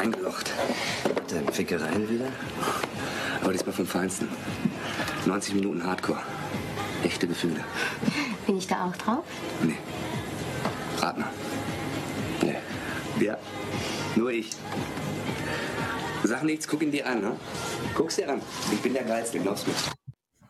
[0.00, 0.50] eingelocht.
[1.28, 2.26] Dann Fickereien wieder.
[3.42, 4.28] Aber diesmal vom Feinsten.
[5.26, 6.20] 90 Minuten Hardcore.
[7.04, 7.60] Echte Gefühle.
[8.46, 9.24] Bin ich da auch drauf?
[9.62, 9.78] Nee.
[10.98, 11.30] Rat mal.
[12.42, 12.56] Nee.
[13.24, 13.36] Ja.
[14.16, 14.50] Nur ich.
[16.24, 17.32] Sag nichts, guck ihn dir an, ne?
[17.94, 18.42] Guck's dir an.
[18.72, 19.76] Ich bin der Geilste, glaubst du mir.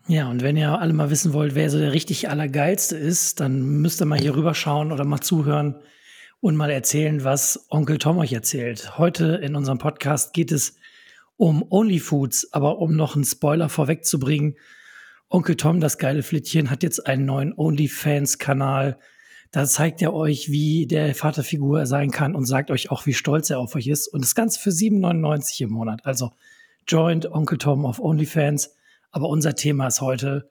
[0.09, 3.81] Ja, und wenn ihr alle mal wissen wollt, wer so der richtig Allergeilste ist, dann
[3.81, 5.77] müsst ihr mal hier rüberschauen oder mal zuhören
[6.41, 8.99] und mal erzählen, was Onkel Tom euch erzählt.
[8.99, 10.77] Heute in unserem Podcast geht es
[11.37, 14.57] um OnlyFoods, aber um noch einen Spoiler vorwegzubringen,
[15.29, 18.99] Onkel Tom, das geile Flittchen, hat jetzt einen neuen OnlyFans-Kanal.
[19.53, 23.49] Da zeigt er euch, wie der Vaterfigur sein kann und sagt euch auch, wie stolz
[23.49, 24.09] er auf euch ist.
[24.09, 26.05] Und das Ganze für 7,99 im Monat.
[26.05, 26.33] Also
[26.89, 28.75] joint Onkel Tom auf OnlyFans.
[29.13, 30.51] Aber unser Thema ist heute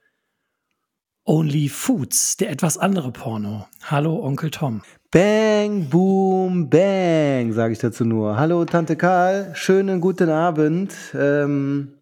[1.26, 3.68] Only Foods, der etwas andere Porno.
[3.84, 4.82] Hallo, Onkel Tom.
[5.12, 8.38] Bang, boom, bang, sage ich dazu nur.
[8.38, 10.94] Hallo, Tante Karl, schönen guten Abend.
[11.16, 11.96] Ähm,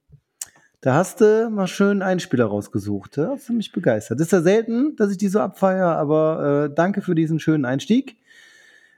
[0.81, 3.17] da hast du mal schön einen Spieler rausgesucht.
[3.17, 4.19] Da hast du mich begeistert.
[4.19, 8.17] ist ja selten, dass ich die so abfeiere, aber äh, danke für diesen schönen Einstieg.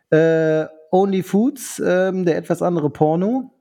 [0.10, 3.52] Äh, Only Foods, äh, der etwas andere Porno.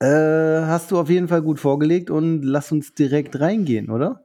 [0.00, 4.24] Äh, hast du auf jeden Fall gut vorgelegt und lass uns direkt reingehen, oder?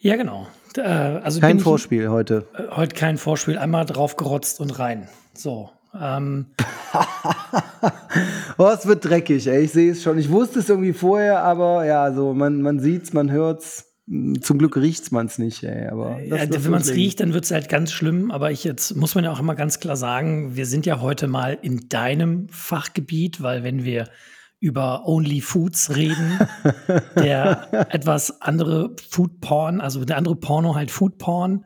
[0.00, 0.48] Ja, genau.
[0.76, 2.46] Äh, also kein Vorspiel ich, heute.
[2.54, 3.58] Äh, heute kein Vorspiel.
[3.58, 5.08] Einmal draufgerotzt und rein.
[5.34, 5.70] So.
[5.98, 6.46] Ähm.
[8.58, 9.64] oh, es wird dreckig, ey.
[9.64, 10.18] Ich sehe es schon.
[10.18, 13.84] Ich wusste es irgendwie vorher, aber ja, so man, man es, man hört es.
[14.40, 15.88] Zum Glück riecht man es nicht, ey.
[15.88, 18.30] Aber ja, wenn man es riecht, dann wird es halt ganz schlimm.
[18.30, 21.28] Aber ich jetzt muss man ja auch immer ganz klar sagen, wir sind ja heute
[21.28, 24.08] mal in deinem Fachgebiet, weil wenn wir
[24.60, 26.38] über Only Foods reden,
[27.16, 31.64] der etwas andere Food Porn, also der andere Porno halt Food Porn.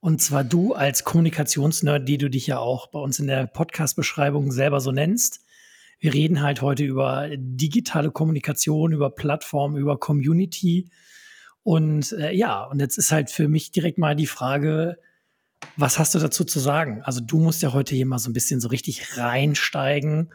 [0.00, 4.50] Und zwar du als Kommunikationsnerd, die du dich ja auch bei uns in der Podcast-Beschreibung
[4.50, 5.44] selber so nennst.
[6.00, 10.90] Wir reden halt heute über digitale Kommunikation, über Plattformen, über Community.
[11.62, 14.98] Und äh, ja, und jetzt ist halt für mich direkt mal die Frage,
[15.76, 17.02] was hast du dazu zu sagen?
[17.04, 20.30] Also du musst ja heute hier mal so ein bisschen so richtig reinsteigen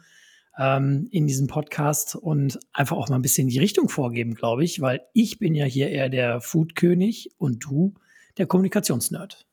[0.57, 4.81] ähm, in diesem Podcast und einfach auch mal ein bisschen die Richtung vorgeben, glaube ich,
[4.81, 7.93] weil ich bin ja hier eher der Food-König und du
[8.37, 9.45] der Kommunikationsnerd.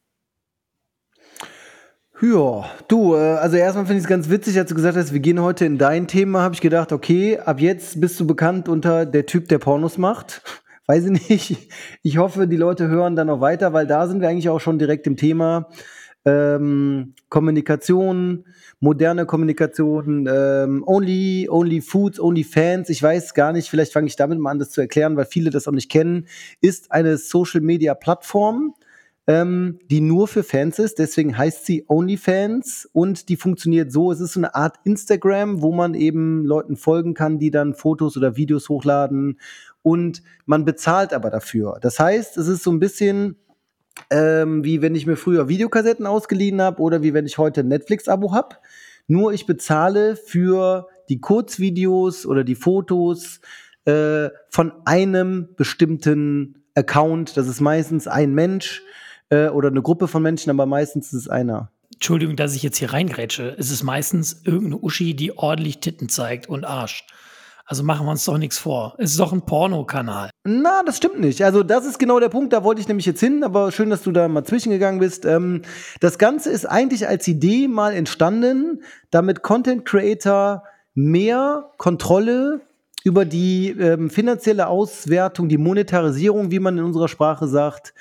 [2.22, 5.20] Ja, du, äh, also erstmal finde ich es ganz witzig, als du gesagt hast, wir
[5.20, 9.04] gehen heute in dein Thema, habe ich gedacht, okay, ab jetzt bist du bekannt unter
[9.04, 10.42] der Typ, der Pornos macht.
[10.86, 11.68] Weiß ich nicht.
[12.02, 14.78] Ich hoffe, die Leute hören dann noch weiter, weil da sind wir eigentlich auch schon
[14.78, 15.70] direkt im Thema
[16.24, 18.44] ähm, Kommunikation,
[18.80, 22.88] moderne Kommunikation, ähm, Only, Only Foods, Only Fans.
[22.88, 25.50] Ich weiß gar nicht, vielleicht fange ich damit mal an, das zu erklären, weil viele
[25.50, 26.26] das auch nicht kennen.
[26.60, 28.74] Ist eine Social Media Plattform,
[29.26, 30.98] ähm, die nur für Fans ist.
[30.98, 34.10] Deswegen heißt sie OnlyFans und die funktioniert so.
[34.12, 38.16] Es ist so eine Art Instagram, wo man eben Leuten folgen kann, die dann Fotos
[38.16, 39.38] oder Videos hochladen
[39.82, 41.78] und man bezahlt aber dafür.
[41.80, 43.36] Das heißt, es ist so ein bisschen
[44.10, 47.68] ähm, wie wenn ich mir früher Videokassetten ausgeliehen habe oder wie wenn ich heute ein
[47.68, 48.56] Netflix-Abo habe.
[49.06, 53.40] Nur ich bezahle für die Kurzvideos oder die Fotos
[53.84, 57.36] äh, von einem bestimmten Account.
[57.36, 58.82] Das ist meistens ein Mensch
[59.28, 61.70] äh, oder eine Gruppe von Menschen, aber meistens ist es einer.
[61.92, 63.54] Entschuldigung, dass ich jetzt hier reingrätsche.
[63.58, 67.06] Es ist meistens irgendeine Uschi, die ordentlich Titten zeigt und Arsch.
[67.66, 68.94] Also machen wir uns doch nichts vor.
[68.98, 70.28] Es ist doch ein Pornokanal.
[70.44, 71.42] Na, das stimmt nicht.
[71.42, 74.02] Also das ist genau der Punkt, da wollte ich nämlich jetzt hin, aber schön, dass
[74.02, 75.24] du da mal zwischengegangen bist.
[75.24, 75.62] Ähm,
[76.00, 80.64] das Ganze ist eigentlich als Idee mal entstanden, damit Content Creator
[80.94, 82.60] mehr Kontrolle
[83.02, 87.94] über die ähm, finanzielle Auswertung, die Monetarisierung, wie man in unserer Sprache sagt,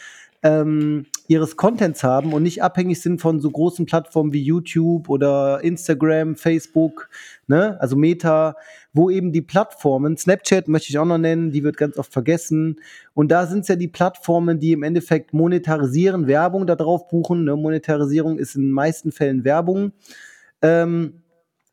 [0.43, 5.63] ähm, ihres Contents haben und nicht abhängig sind von so großen Plattformen wie YouTube oder
[5.63, 7.09] Instagram, Facebook,
[7.47, 7.79] ne?
[7.79, 8.55] also Meta,
[8.93, 12.79] wo eben die Plattformen, Snapchat möchte ich auch noch nennen, die wird ganz oft vergessen.
[13.13, 17.45] Und da sind es ja die Plattformen, die im Endeffekt monetarisieren, Werbung da drauf buchen.
[17.45, 17.55] Ne?
[17.55, 19.93] Monetarisierung ist in den meisten Fällen Werbung.
[20.61, 21.23] Ähm,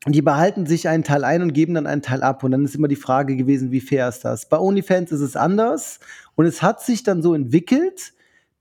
[0.07, 2.43] die behalten sich einen Teil ein und geben dann einen Teil ab.
[2.43, 4.47] Und dann ist immer die Frage gewesen, wie fair ist das?
[4.49, 5.99] Bei OnlyFans ist es anders.
[6.35, 8.13] Und es hat sich dann so entwickelt,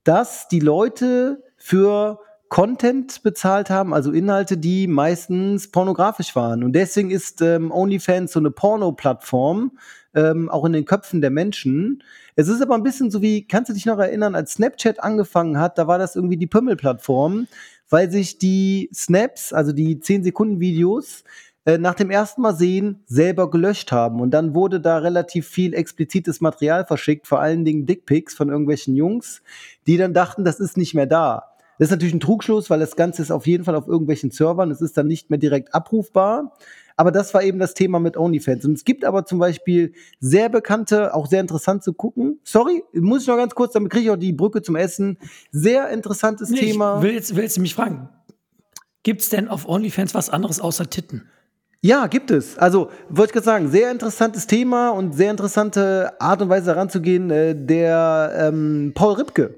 [0.04, 2.20] dass die Leute für
[2.50, 6.64] Content bezahlt haben, also Inhalte, die meistens pornografisch waren.
[6.64, 9.78] Und deswegen ist ähm, OnlyFans so eine Porno-Plattform,
[10.14, 12.02] ähm, auch in den Köpfen der Menschen.
[12.34, 15.58] Es ist aber ein bisschen so wie, kannst du dich noch erinnern, als Snapchat angefangen
[15.58, 17.46] hat, da war das irgendwie die Pümmel-Plattform,
[17.88, 21.22] weil sich die Snaps, also die 10-Sekunden-Videos,
[21.70, 24.20] äh, nach dem ersten Mal sehen, selber gelöscht haben.
[24.20, 28.96] Und dann wurde da relativ viel explizites Material verschickt, vor allen Dingen Dickpics von irgendwelchen
[28.96, 29.42] Jungs,
[29.86, 31.44] die dann dachten, das ist nicht mehr da.
[31.78, 34.70] Das ist natürlich ein Trugschluss, weil das Ganze ist auf jeden Fall auf irgendwelchen Servern.
[34.70, 36.52] Es ist dann nicht mehr direkt abrufbar.
[36.96, 38.66] Aber das war eben das Thema mit OnlyFans.
[38.66, 42.40] Und es gibt aber zum Beispiel sehr bekannte, auch sehr interessant zu gucken.
[42.44, 45.16] Sorry, muss ich noch ganz kurz, damit kriege ich auch die Brücke zum Essen.
[45.52, 46.98] Sehr interessantes Nee, Thema.
[46.98, 48.10] Ich will jetzt, will jetzt mich fragen,
[49.02, 51.30] gibt es denn auf OnlyFans was anderes außer Titten?
[51.82, 52.58] Ja, gibt es.
[52.58, 57.30] Also, wollte ich gerade sagen, sehr interessantes Thema und sehr interessante Art und Weise heranzugehen.
[57.30, 59.54] Äh, der ähm, Paul Ripke,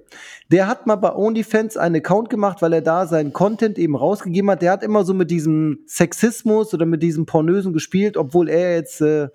[0.49, 4.49] der hat mal bei OnlyFans einen Account gemacht, weil er da seinen Content eben rausgegeben
[4.53, 4.63] hat.
[4.63, 9.01] Der hat immer so mit diesem Sexismus oder mit diesem Pornösen gespielt, obwohl er jetzt
[9.01, 9.29] äh,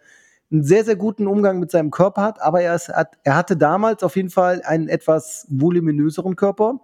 [0.50, 2.42] einen sehr, sehr guten Umgang mit seinem Körper hat.
[2.42, 6.80] Aber er, ist, hat, er hatte damals auf jeden Fall einen etwas voluminöseren Körper.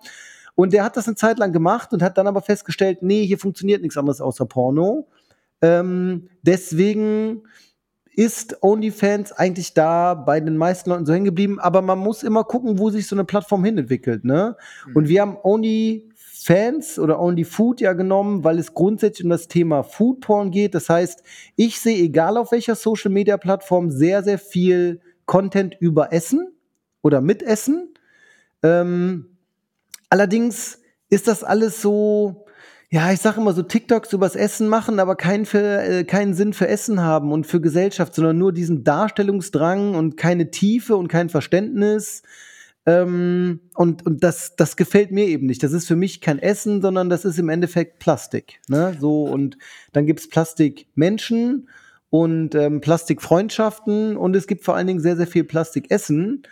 [0.56, 3.40] Und der hat das eine Zeit lang gemacht und hat dann aber festgestellt, nee, hier
[3.40, 5.08] funktioniert nichts anderes außer Porno.
[5.64, 7.44] Ähm, deswegen
[8.16, 12.44] ist OnlyFans eigentlich da bei den meisten Leuten so hängen geblieben, aber man muss immer
[12.44, 14.56] gucken, wo sich so eine Plattform hinentwickelt, ne?
[14.94, 20.52] Und wir haben OnlyFans oder OnlyFood ja genommen, weil es grundsätzlich um das Thema Foodporn
[20.52, 20.76] geht.
[20.76, 21.24] Das heißt,
[21.56, 26.52] ich sehe, egal auf welcher Social Media Plattform, sehr, sehr viel Content über Essen
[27.02, 27.94] oder mit Essen.
[28.62, 29.38] Ähm,
[30.10, 32.43] allerdings ist das alles so,
[32.94, 36.54] ja, ich sage immer so TikToks übers Essen machen, aber keinen, für, äh, keinen Sinn
[36.54, 41.30] für Essen haben und für Gesellschaft, sondern nur diesen Darstellungsdrang und keine Tiefe und kein
[41.30, 42.22] Verständnis.
[42.86, 45.64] Ähm, und und das, das gefällt mir eben nicht.
[45.64, 48.60] Das ist für mich kein Essen, sondern das ist im Endeffekt Plastik.
[48.68, 48.96] Ne?
[49.00, 49.58] So, und
[49.92, 51.70] dann gibt's Plastikmenschen
[52.12, 56.44] und ähm, Plastikfreundschaften und es gibt vor allen Dingen sehr, sehr viel Plastikessen.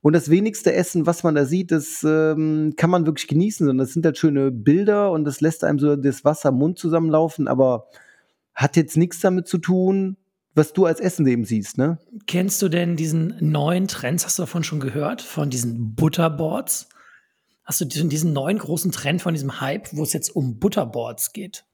[0.00, 3.84] Und das wenigste Essen, was man da sieht, das ähm, kann man wirklich genießen, sondern
[3.84, 7.48] das sind halt schöne Bilder und das lässt einem so das Wasser im Mund zusammenlaufen,
[7.48, 7.88] aber
[8.54, 10.16] hat jetzt nichts damit zu tun,
[10.54, 11.98] was du als Essen eben siehst, ne?
[12.26, 16.88] Kennst du denn diesen neuen Trend, hast du davon schon gehört, von diesen Butterboards?
[17.64, 21.32] Hast du diesen, diesen neuen großen Trend von diesem Hype, wo es jetzt um Butterboards
[21.32, 21.64] geht?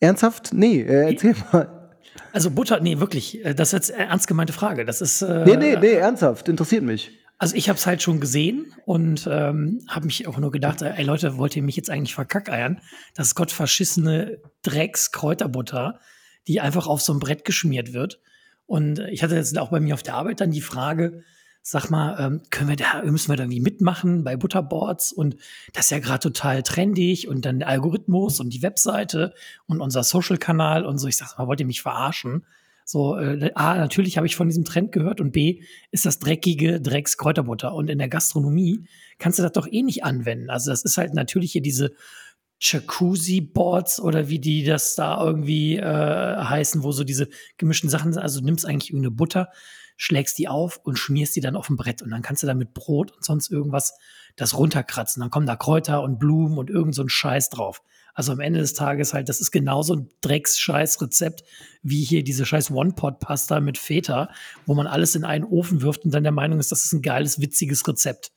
[0.00, 0.52] Ernsthaft?
[0.52, 1.81] Nee, äh, erzähl mal.
[2.32, 4.84] Also Butter, nee, wirklich, äh, das ist jetzt eine ernst gemeinte Frage.
[4.84, 5.22] Das ist.
[5.22, 7.10] Äh, Nee, nee, nee, ernsthaft, interessiert mich.
[7.38, 11.02] Also ich habe es halt schon gesehen und ähm, habe mich auch nur gedacht, ey
[11.02, 12.80] Leute, wollt ihr mich jetzt eigentlich verkackeiern?
[13.14, 15.98] Das ist gottverschissene Drecks-Kräuterbutter,
[16.46, 18.20] die einfach auf so ein Brett geschmiert wird.
[18.66, 21.24] Und ich hatte jetzt auch bei mir auf der Arbeit dann die Frage,
[21.62, 25.12] sag mal, ähm, können wir da, müssen wir da irgendwie mitmachen bei Butterboards?
[25.12, 25.36] Und
[25.72, 29.32] das ist ja gerade total trendig und dann der Algorithmus und die Webseite
[29.66, 31.06] und unser Social-Kanal und so.
[31.06, 32.44] Ich sag mal, wollt ihr mich verarschen?
[32.84, 35.62] So, äh, A, natürlich habe ich von diesem Trend gehört und B,
[35.92, 37.72] ist das dreckige Drecks-Kräuterbutter.
[37.74, 38.86] Und in der Gastronomie
[39.18, 40.50] kannst du das doch eh nicht anwenden.
[40.50, 41.92] Also das ist halt natürlich hier diese
[42.60, 48.22] Jacuzzi-Boards oder wie die das da irgendwie äh, heißen, wo so diese gemischten Sachen sind.
[48.22, 49.48] Also du nimmst eigentlich irgendeine Butter,
[50.02, 52.54] schlägst die auf und schmierst die dann auf ein Brett und dann kannst du da
[52.54, 53.94] mit Brot und sonst irgendwas
[54.34, 55.20] das runterkratzen.
[55.20, 57.82] Dann kommen da Kräuter und Blumen und irgend so ein Scheiß drauf.
[58.12, 61.44] Also am Ende des Tages halt, das ist genauso ein Drecks-Scheiß-Rezept
[61.84, 64.28] wie hier diese scheiß One-Pot-Pasta mit Feta,
[64.66, 67.02] wo man alles in einen Ofen wirft und dann der Meinung ist, das ist ein
[67.02, 68.32] geiles, witziges Rezept.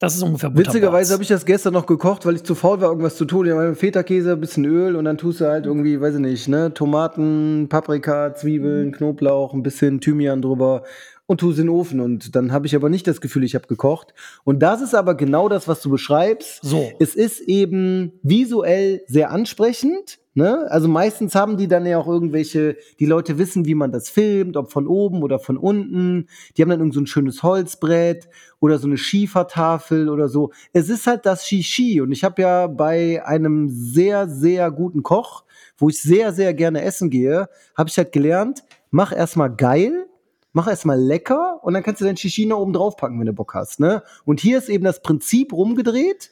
[0.00, 0.74] Das ist ungefähr Butterboards.
[0.74, 3.46] Witzigerweise habe ich das gestern noch gekocht, weil ich zu faul war, irgendwas zu tun.
[3.46, 6.48] Ja, mit Feta-Käse, ein bisschen Öl und dann tust du halt irgendwie, weiß ich nicht,
[6.48, 10.82] ne, Tomaten, Paprika, Zwiebeln, Knoblauch, ein bisschen Thymian drüber
[11.26, 12.00] und tust in den Ofen.
[12.00, 14.14] Und dann habe ich aber nicht das Gefühl, ich habe gekocht.
[14.44, 16.60] Und das ist aber genau das, was du beschreibst.
[16.62, 16.90] So.
[16.98, 20.18] Es ist eben visuell sehr ansprechend.
[20.36, 20.66] Ne?
[20.68, 24.56] Also meistens haben die dann ja auch irgendwelche, die Leute wissen, wie man das filmt,
[24.56, 26.26] ob von oben oder von unten.
[26.56, 28.28] Die haben dann irgend so ein schönes Holzbrett
[28.60, 30.50] oder so eine Schiefertafel oder so.
[30.72, 32.00] Es ist halt das Shishi.
[32.00, 35.44] Und ich habe ja bei einem sehr, sehr guten Koch,
[35.78, 40.06] wo ich sehr, sehr gerne essen gehe, habe ich halt gelernt, mach erstmal geil,
[40.54, 43.32] mach erstmal lecker und dann kannst du dein Shishi noch oben drauf packen, wenn du
[43.32, 43.80] Bock hast.
[43.80, 44.02] Ne?
[44.24, 46.30] Und hier ist eben das Prinzip rumgedreht.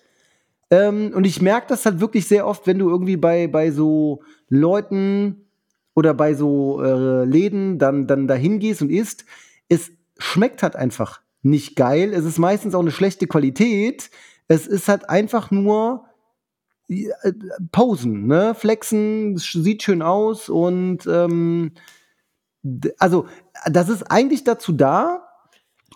[0.70, 4.22] Ähm, und ich merke das halt wirklich sehr oft, wenn du irgendwie bei, bei so
[4.48, 5.48] Leuten
[5.94, 9.26] oder bei so äh, Läden dann, dann dahin gehst und isst.
[9.68, 12.14] Es schmeckt halt einfach nicht geil.
[12.14, 14.08] Es ist meistens auch eine schlechte Qualität.
[14.46, 16.04] Es ist halt einfach nur
[16.88, 17.32] äh,
[17.72, 18.54] Posen, ne?
[18.54, 21.72] Flexen, sieht schön aus und ähm,
[22.99, 23.26] also
[23.71, 25.28] das ist eigentlich dazu da,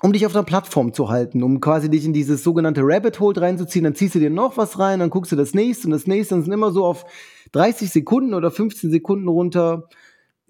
[0.03, 3.41] um dich auf einer Plattform zu halten, um quasi dich in dieses sogenannte Rabbit Hole
[3.41, 3.85] reinzuziehen.
[3.85, 6.35] Dann ziehst du dir noch was rein, dann guckst du das nächste und das nächste
[6.35, 7.05] und sind immer so auf
[7.53, 9.89] 30 Sekunden oder 15 Sekunden runter.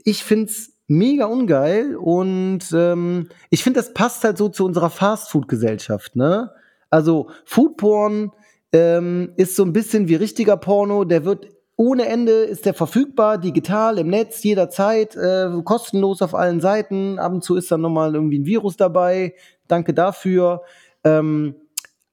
[0.04, 6.16] Ich find's mega ungeil und ähm, ich finde, das passt halt so zu unserer Fastfood-Gesellschaft,
[6.16, 6.50] ne?
[6.90, 8.30] Also Foodporn
[8.72, 13.36] ähm, ist so ein bisschen wie richtiger Porno, der wird ohne Ende ist der verfügbar,
[13.38, 17.18] digital, im Netz, jederzeit, äh, kostenlos auf allen Seiten.
[17.18, 19.34] Ab und zu ist dann nochmal irgendwie ein Virus dabei.
[19.68, 20.62] Danke dafür.
[21.04, 21.54] Ähm,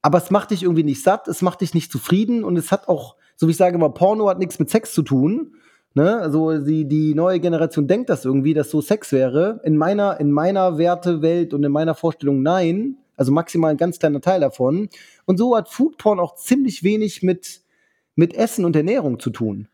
[0.01, 2.89] aber es macht dich irgendwie nicht satt, es macht dich nicht zufrieden und es hat
[2.89, 5.55] auch, so wie ich sage immer, Porno hat nichts mit Sex zu tun.
[5.93, 6.17] Ne?
[6.17, 9.62] Also die, die neue Generation denkt das irgendwie, dass so Sex wäre.
[9.63, 12.98] In meiner, in meiner Wertewelt und in meiner Vorstellung nein.
[13.15, 14.89] Also maximal ein ganz kleiner Teil davon.
[15.25, 17.62] Und so hat Foodporn auch ziemlich wenig mit,
[18.15, 19.67] mit Essen und Ernährung zu tun.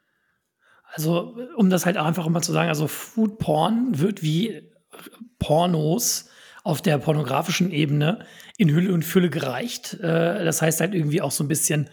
[0.91, 4.63] Also, um das halt einfach mal zu sagen, also Foodporn wird wie
[5.37, 6.29] Pornos
[6.63, 8.25] auf der pornografischen Ebene
[8.57, 9.93] in Hülle und Fülle gereicht.
[9.95, 11.89] Äh, das heißt halt irgendwie auch so ein bisschen,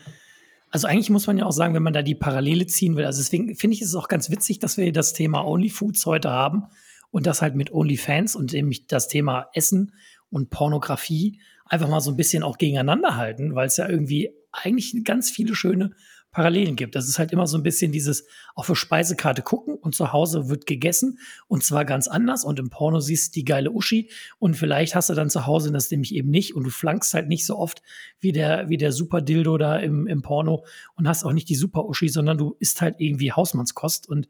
[0.70, 3.20] also eigentlich muss man ja auch sagen, wenn man da die Parallele ziehen will, also
[3.20, 6.64] deswegen finde ich es auch ganz witzig, dass wir das Thema OnlyFoods heute haben
[7.10, 9.92] und das halt mit OnlyFans und nämlich das Thema Essen
[10.30, 15.04] und Pornografie einfach mal so ein bisschen auch gegeneinander halten, weil es ja irgendwie eigentlich
[15.04, 15.92] ganz viele schöne
[16.36, 16.94] Parallelen gibt.
[16.94, 20.50] Das ist halt immer so ein bisschen dieses auf der Speisekarte gucken und zu Hause
[20.50, 24.54] wird gegessen und zwar ganz anders und im Porno siehst du die geile Uschi und
[24.54, 27.46] vielleicht hast du dann zu Hause das nämlich eben nicht und du flankst halt nicht
[27.46, 27.80] so oft
[28.20, 31.54] wie der, wie der Super Dildo da im, im Porno und hast auch nicht die
[31.54, 34.28] Super Uschi, sondern du isst halt irgendwie Hausmannskost und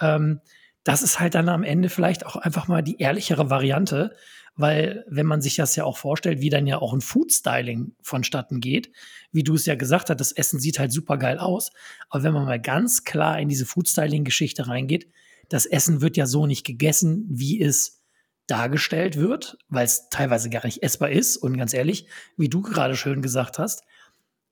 [0.00, 0.40] ähm,
[0.84, 4.14] das ist halt dann am Ende vielleicht auch einfach mal die ehrlichere Variante,
[4.56, 8.60] weil wenn man sich das ja auch vorstellt, wie dann ja auch ein Food-Styling vonstatten
[8.60, 8.90] geht,
[9.32, 11.70] wie du es ja gesagt hast, das Essen sieht halt super geil aus,
[12.08, 15.08] aber wenn man mal ganz klar in diese Food-Styling-Geschichte reingeht,
[15.48, 18.00] das Essen wird ja so nicht gegessen, wie es
[18.46, 21.36] dargestellt wird, weil es teilweise gar nicht essbar ist.
[21.36, 23.84] Und ganz ehrlich, wie du gerade schön gesagt hast,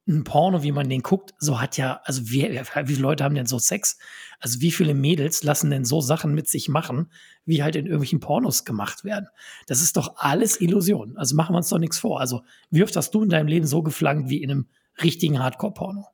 [0.08, 3.34] ein Porno, wie man den guckt, so hat ja, also wie, wie viele Leute haben
[3.34, 3.98] denn so Sex?
[4.40, 7.12] Also wie viele Mädels lassen denn so Sachen mit sich machen,
[7.44, 9.28] wie halt in irgendwelchen Pornos gemacht werden?
[9.66, 11.16] Das ist doch alles Illusion.
[11.16, 12.20] Also machen wir uns doch nichts vor.
[12.20, 14.66] Also wie oft hast du in deinem Leben so geflankt wie in einem
[15.02, 16.06] richtigen Hardcore-Porno?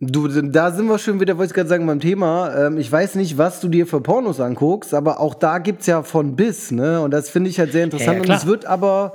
[0.00, 2.54] Du, da sind wir schon wieder, wollte ich gerade sagen, beim Thema.
[2.54, 5.86] Ähm, ich weiß nicht, was du dir für Pornos anguckst, aber auch da gibt es
[5.86, 7.00] ja von bis, ne?
[7.00, 8.18] Und das finde ich halt sehr interessant.
[8.18, 9.14] Ja, ja, und es wird aber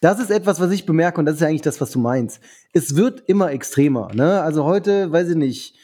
[0.00, 2.40] das ist etwas, was ich bemerke und das ist ja eigentlich das, was du meinst.
[2.72, 4.10] Es wird immer extremer.
[4.14, 4.40] Ne?
[4.40, 5.76] Also heute, weiß ich nicht,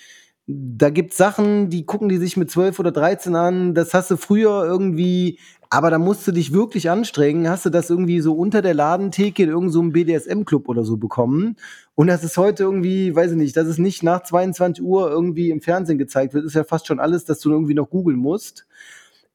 [0.46, 3.74] da gibt's Sachen, die gucken die sich mit 12 oder 13 an.
[3.74, 7.48] Das hast du früher irgendwie, aber da musst du dich wirklich anstrengen.
[7.48, 11.56] Hast du das irgendwie so unter der Ladentheke in irgendeinem so BDSM-Club oder so bekommen.
[11.96, 15.50] Und das ist heute irgendwie, weiß ich nicht, dass es nicht nach 22 Uhr irgendwie
[15.50, 18.66] im Fernsehen gezeigt wird, ist ja fast schon alles, dass du irgendwie noch googeln musst.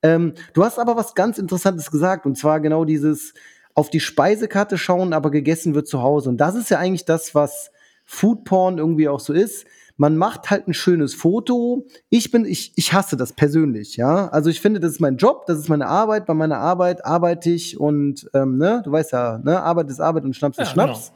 [0.02, 3.34] Ähm, du hast aber was ganz Interessantes gesagt, und zwar genau dieses,
[3.74, 6.30] auf die Speisekarte schauen, aber gegessen wird zu Hause.
[6.30, 7.72] Und das ist ja eigentlich das, was
[8.06, 9.66] Foodporn irgendwie auch so ist.
[9.98, 11.86] Man macht halt ein schönes Foto.
[12.10, 14.30] Ich bin, ich, ich hasse das persönlich, ja.
[14.30, 16.26] Also ich finde, das ist mein Job, das ist meine Arbeit.
[16.26, 20.24] Bei meiner Arbeit arbeite ich und, ähm, ne, du weißt ja, ne, Arbeit ist Arbeit
[20.24, 21.12] und Schnaps ja, ist Schnaps.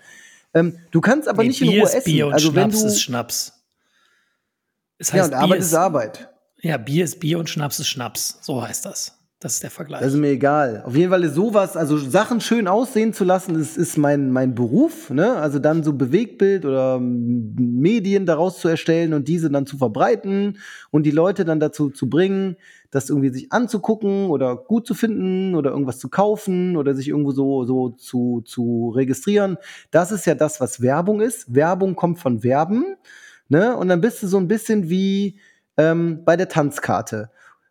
[0.53, 0.67] Genau.
[0.67, 2.03] Ähm, du kannst aber nee, nicht in Ruhe essen.
[2.03, 3.53] Bier und also Schnaps wenn du, ist Schnaps.
[4.97, 6.29] Es heißt, ja, und Arbeit ist, ist Arbeit.
[6.61, 8.39] Ja, Bier ist Bier und Schnaps ist Schnaps.
[8.41, 9.17] So heißt das.
[9.45, 10.01] Das ist der Vergleich.
[10.01, 10.81] Das ist mir egal.
[10.87, 14.55] Auf jeden Fall ist sowas, also Sachen schön aussehen zu lassen, das ist mein, mein
[14.55, 15.11] Beruf.
[15.11, 15.35] Ne?
[15.35, 20.57] Also dann so Bewegtbild oder Medien daraus zu erstellen und diese dann zu verbreiten
[20.89, 22.55] und die Leute dann dazu zu bringen,
[22.89, 27.29] das irgendwie sich anzugucken oder gut zu finden oder irgendwas zu kaufen oder sich irgendwo
[27.31, 29.57] so, so zu, zu registrieren.
[29.91, 31.53] Das ist ja das, was Werbung ist.
[31.53, 32.95] Werbung kommt von Werben.
[33.47, 33.77] Ne?
[33.77, 35.37] Und dann bist du so ein bisschen wie
[35.77, 37.29] ähm, bei der Tanzkarte.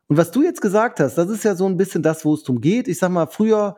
[0.09, 2.43] Und was du jetzt gesagt hast, das ist ja so ein bisschen das, wo es
[2.43, 2.89] drum geht.
[2.89, 3.77] Ich sag mal, früher,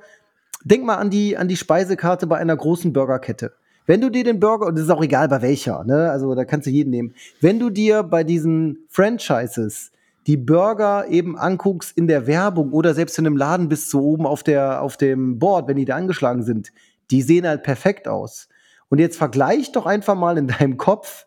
[0.64, 3.52] denk mal an die, an die Speisekarte bei einer großen Burgerkette.
[3.86, 6.10] Wenn du dir den Burger, und das ist auch egal bei welcher, ne?
[6.10, 7.14] Also da kannst du jeden nehmen.
[7.40, 9.92] Wenn du dir bei diesen Franchises
[10.26, 14.26] die Burger eben anguckst in der Werbung oder selbst in einem Laden bist so oben
[14.26, 16.72] auf der, auf dem Board, wenn die da angeschlagen sind,
[17.12, 18.48] die sehen halt perfekt aus.
[18.88, 21.26] Und jetzt vergleich doch einfach mal in deinem Kopf,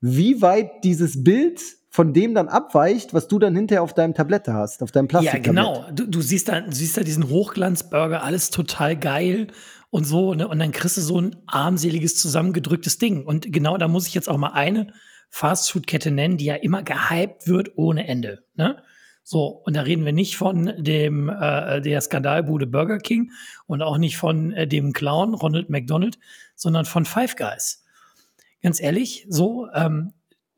[0.00, 1.60] wie weit dieses Bild
[1.98, 5.34] von dem dann abweicht, was du dann hinterher auf deinem Tablette hast, auf deinem Plastik.
[5.34, 5.84] Ja, genau.
[5.92, 9.48] Du, du, siehst da, du siehst da diesen Hochglanzburger, alles total geil
[9.90, 10.46] und so, ne?
[10.46, 13.26] Und dann kriegst du so ein armseliges, zusammengedrücktes Ding.
[13.26, 14.92] Und genau da muss ich jetzt auch mal eine
[15.30, 18.44] Fastfood-Kette nennen, die ja immer gehypt wird ohne Ende.
[18.54, 18.80] Ne?
[19.24, 23.32] So, und da reden wir nicht von dem äh, der Skandalbude Burger King
[23.66, 26.16] und auch nicht von äh, dem Clown Ronald McDonald,
[26.54, 27.82] sondern von Five Guys.
[28.62, 30.12] Ganz ehrlich, so, ähm,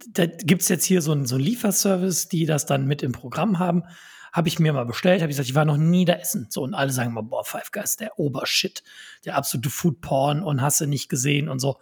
[0.08, 3.58] da gibt es jetzt hier so einen so Lieferservice, die das dann mit im Programm
[3.58, 3.84] haben.
[4.32, 6.46] Habe ich mir mal bestellt, habe ich gesagt, ich war noch nie da essen.
[6.50, 8.82] So, und alle sagen mal, boah, Five Guys, der Obershit,
[9.24, 11.78] der absolute Foodporn und hast du nicht gesehen und so.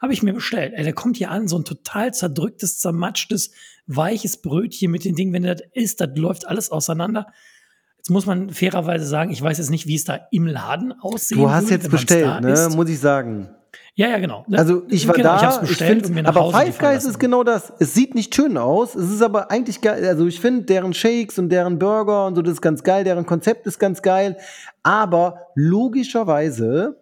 [0.00, 0.72] Habe ich mir bestellt.
[0.74, 3.50] Ey, der kommt hier an, so ein total zerdrücktes, zermatschtes,
[3.86, 7.26] weiches Brötchen mit den Dingen, wenn du das isst, das läuft alles auseinander.
[7.98, 11.36] Jetzt muss man fairerweise sagen, ich weiß jetzt nicht, wie es da im Laden aussieht.
[11.36, 12.70] Du hast würde, jetzt bestellt, ne?
[12.74, 13.50] Muss ich sagen.
[13.94, 14.44] Ja, ja, genau.
[14.52, 17.72] Also ich war genau, da, ich, ich finde, aber Five Guys ist genau das.
[17.78, 20.06] Es sieht nicht schön aus, es ist aber eigentlich geil.
[20.06, 23.26] Also ich finde deren Shakes und deren Burger und so, das ist ganz geil, deren
[23.26, 24.36] Konzept ist ganz geil.
[24.82, 27.00] Aber logischerweise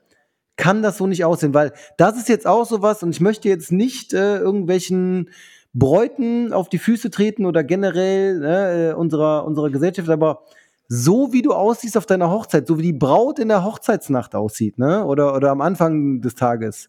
[0.57, 3.71] kann das so nicht aussehen, weil das ist jetzt auch sowas und ich möchte jetzt
[3.71, 5.31] nicht äh, irgendwelchen
[5.73, 10.43] Bräuten auf die Füße treten oder generell ne, äh, unserer, unserer Gesellschaft, aber
[10.89, 14.79] so wie du aussiehst auf deiner Hochzeit, so wie die Braut in der Hochzeitsnacht aussieht,
[14.79, 15.05] ne?
[15.05, 16.89] Oder, oder am Anfang des Tages.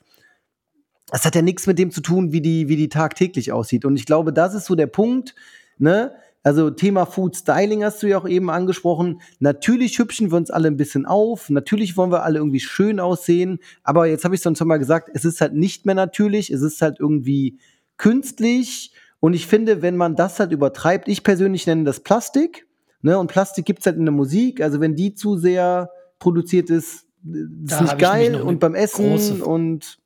[1.11, 3.83] Das hat ja nichts mit dem zu tun, wie die, wie die tagtäglich aussieht.
[3.83, 5.35] Und ich glaube, das ist so der Punkt,
[5.77, 6.13] ne?
[6.41, 9.21] Also Thema Food Styling hast du ja auch eben angesprochen.
[9.39, 11.49] Natürlich hübschen wir uns alle ein bisschen auf.
[11.49, 13.59] Natürlich wollen wir alle irgendwie schön aussehen.
[13.83, 16.49] Aber jetzt habe ich es schon mal gesagt, es ist halt nicht mehr natürlich.
[16.49, 17.59] Es ist halt irgendwie
[17.97, 18.93] künstlich.
[19.19, 22.68] Und ich finde, wenn man das halt übertreibt, ich persönlich nenne das Plastik.
[23.01, 23.17] Ne?
[23.17, 24.61] Und Plastik gibt's halt in der Musik.
[24.61, 25.89] Also wenn die zu sehr
[26.19, 28.35] produziert ist, ist Da nicht geil.
[28.35, 29.99] Und beim Essen und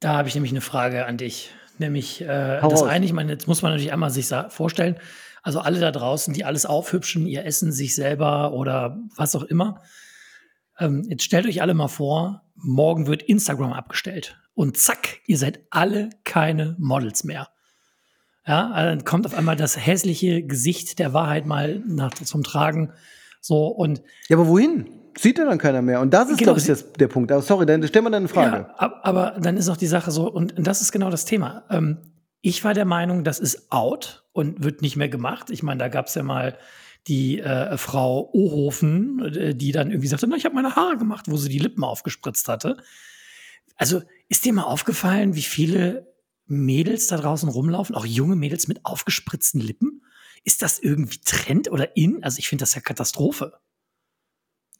[0.00, 1.50] Da habe ich nämlich eine Frage an dich.
[1.78, 2.88] Nämlich, äh, Hau das raus.
[2.88, 4.96] eine, ich meine, jetzt muss man natürlich einmal sich vorstellen,
[5.42, 9.82] also alle da draußen, die alles aufhübschen, ihr Essen sich selber oder was auch immer.
[10.78, 14.38] Ähm, jetzt stellt euch alle mal vor, morgen wird Instagram abgestellt.
[14.54, 17.48] Und zack, ihr seid alle keine Models mehr.
[18.46, 22.92] Ja, also dann kommt auf einmal das hässliche Gesicht der Wahrheit mal nach, zum Tragen.
[23.40, 24.86] So, und ja, aber wohin?
[25.16, 26.00] Sieht ja dann keiner mehr.
[26.00, 27.30] Und das ist, Genau, glaube ich, das, der Punkt.
[27.30, 28.56] Aber sorry, dann stell mal deine Frage.
[28.68, 31.62] Ja, ab- aber dann ist auch die Sache so, und das ist genau das Thema.
[31.70, 31.98] Ähm,
[32.40, 35.50] ich war der Meinung, das ist out und wird nicht mehr gemacht.
[35.50, 36.58] Ich meine, da gab es ja mal
[37.06, 41.26] die äh, Frau Ohofen, äh, die dann irgendwie sagte, na, ich habe meine Haare gemacht,
[41.28, 42.76] wo sie die Lippen aufgespritzt hatte.
[43.76, 46.13] Also ist dir mal aufgefallen, wie viele
[46.46, 50.02] Mädels da draußen rumlaufen, auch junge Mädels mit aufgespritzten Lippen?
[50.44, 52.22] Ist das irgendwie Trend oder in?
[52.22, 53.54] Also ich finde das ja Katastrophe.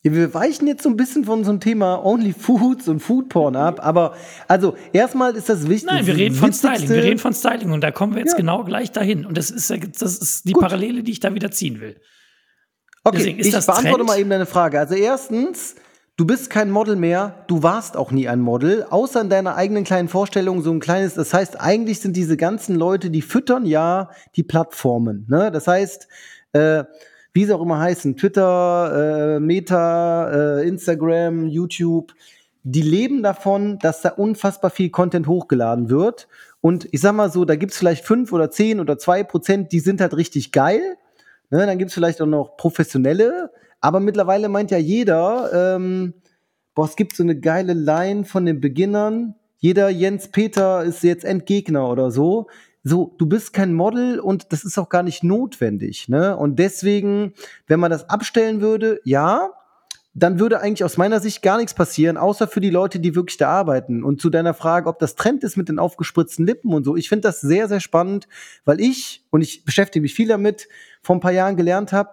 [0.03, 3.57] Ja, wir weichen jetzt so ein bisschen von so einem Thema Only Foods und Foodporn
[3.57, 4.15] ab, aber
[4.47, 5.91] also erstmal ist das wichtig.
[5.91, 6.89] Nein, wir reden von Styling.
[6.91, 8.37] Wir reden von Styling und da kommen wir jetzt Ja.
[8.37, 9.25] genau gleich dahin.
[9.25, 10.63] Und das ist, das ist die Gut.
[10.63, 11.99] Parallele, die ich da wieder ziehen will.
[13.03, 14.07] Okay, ich beantworte Trend?
[14.07, 14.79] mal eben deine Frage.
[14.79, 15.75] Also erstens,
[16.17, 19.85] du bist kein Model mehr, du warst auch nie ein Model, außer in deiner eigenen
[19.85, 24.11] kleinen Vorstellung so ein kleines, das heißt, eigentlich sind diese ganzen Leute, die füttern ja
[24.37, 25.27] die Plattformen.
[25.29, 25.51] Ne?
[25.51, 26.09] Das heißt,
[26.53, 26.85] äh,
[27.33, 32.13] wie sie auch immer heißen, Twitter, äh, Meta, äh, Instagram, YouTube,
[32.63, 36.29] die leben davon, dass da unfassbar viel Content hochgeladen wird.
[36.61, 39.81] Und ich sag mal so, da gibt's vielleicht fünf oder zehn oder zwei Prozent, die
[39.81, 40.97] sind halt richtig geil.
[41.51, 43.51] Ne, dann gibt's vielleicht auch noch professionelle,
[43.85, 46.15] aber mittlerweile meint ja jeder, ähm,
[46.75, 49.35] boah, es gibt so eine geile Line von den Beginnern.
[49.59, 52.47] Jeder Jens Peter ist jetzt Endgegner oder so.
[52.83, 56.09] So, du bist kein Model und das ist auch gar nicht notwendig.
[56.09, 56.35] Ne?
[56.35, 57.35] Und deswegen,
[57.67, 59.51] wenn man das abstellen würde, ja,
[60.15, 63.37] dann würde eigentlich aus meiner Sicht gar nichts passieren, außer für die Leute, die wirklich
[63.37, 64.03] da arbeiten.
[64.03, 67.11] Und zu deiner Frage, ob das Trend ist mit den aufgespritzten Lippen und so, ich
[67.11, 68.29] finde das sehr, sehr spannend,
[68.65, 70.69] weil ich, und ich beschäftige mich viel damit,
[71.03, 72.13] vor ein paar Jahren gelernt habe,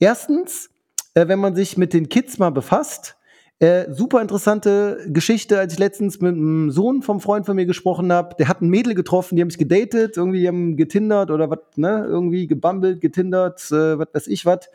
[0.00, 0.71] erstens,
[1.14, 3.16] äh, wenn man sich mit den Kids mal befasst,
[3.62, 8.12] äh, super interessante Geschichte, als ich letztens mit einem Sohn vom Freund von mir gesprochen
[8.12, 8.34] habe.
[8.36, 12.04] Der hat ein Mädel getroffen, die haben sich gedatet, irgendwie haben getindert oder was, ne,
[12.08, 14.68] irgendwie gebummelt, getindert, äh, was weiß ich was.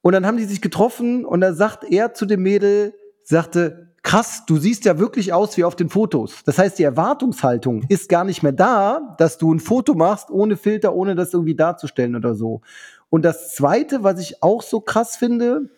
[0.00, 4.44] Und dann haben die sich getroffen und da sagt er zu dem Mädel, sagte, krass,
[4.46, 6.42] du siehst ja wirklich aus wie auf den Fotos.
[6.44, 10.56] Das heißt, die Erwartungshaltung ist gar nicht mehr da, dass du ein Foto machst ohne
[10.56, 12.62] Filter, ohne das irgendwie darzustellen oder so.
[13.12, 15.68] Und das Zweite, was ich auch so krass finde,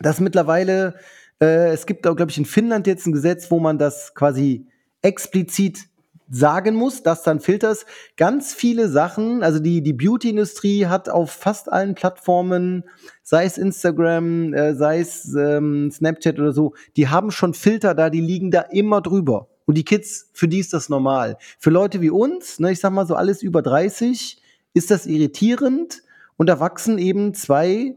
[0.00, 0.96] dass mittlerweile,
[1.40, 4.66] äh, es gibt auch, glaube ich, in Finnland jetzt ein Gesetz, wo man das quasi
[5.00, 5.84] explizit
[6.28, 11.70] sagen muss, dass dann Filters ganz viele Sachen, also die, die Beauty-Industrie hat auf fast
[11.70, 12.82] allen Plattformen,
[13.22, 18.10] sei es Instagram, äh, sei es ähm, Snapchat oder so, die haben schon Filter da,
[18.10, 19.46] die liegen da immer drüber.
[19.64, 21.38] Und die Kids, für die ist das normal.
[21.60, 26.02] Für Leute wie uns, ne, ich sag mal so alles über 30, ist das irritierend
[26.36, 27.94] und da wachsen eben zwei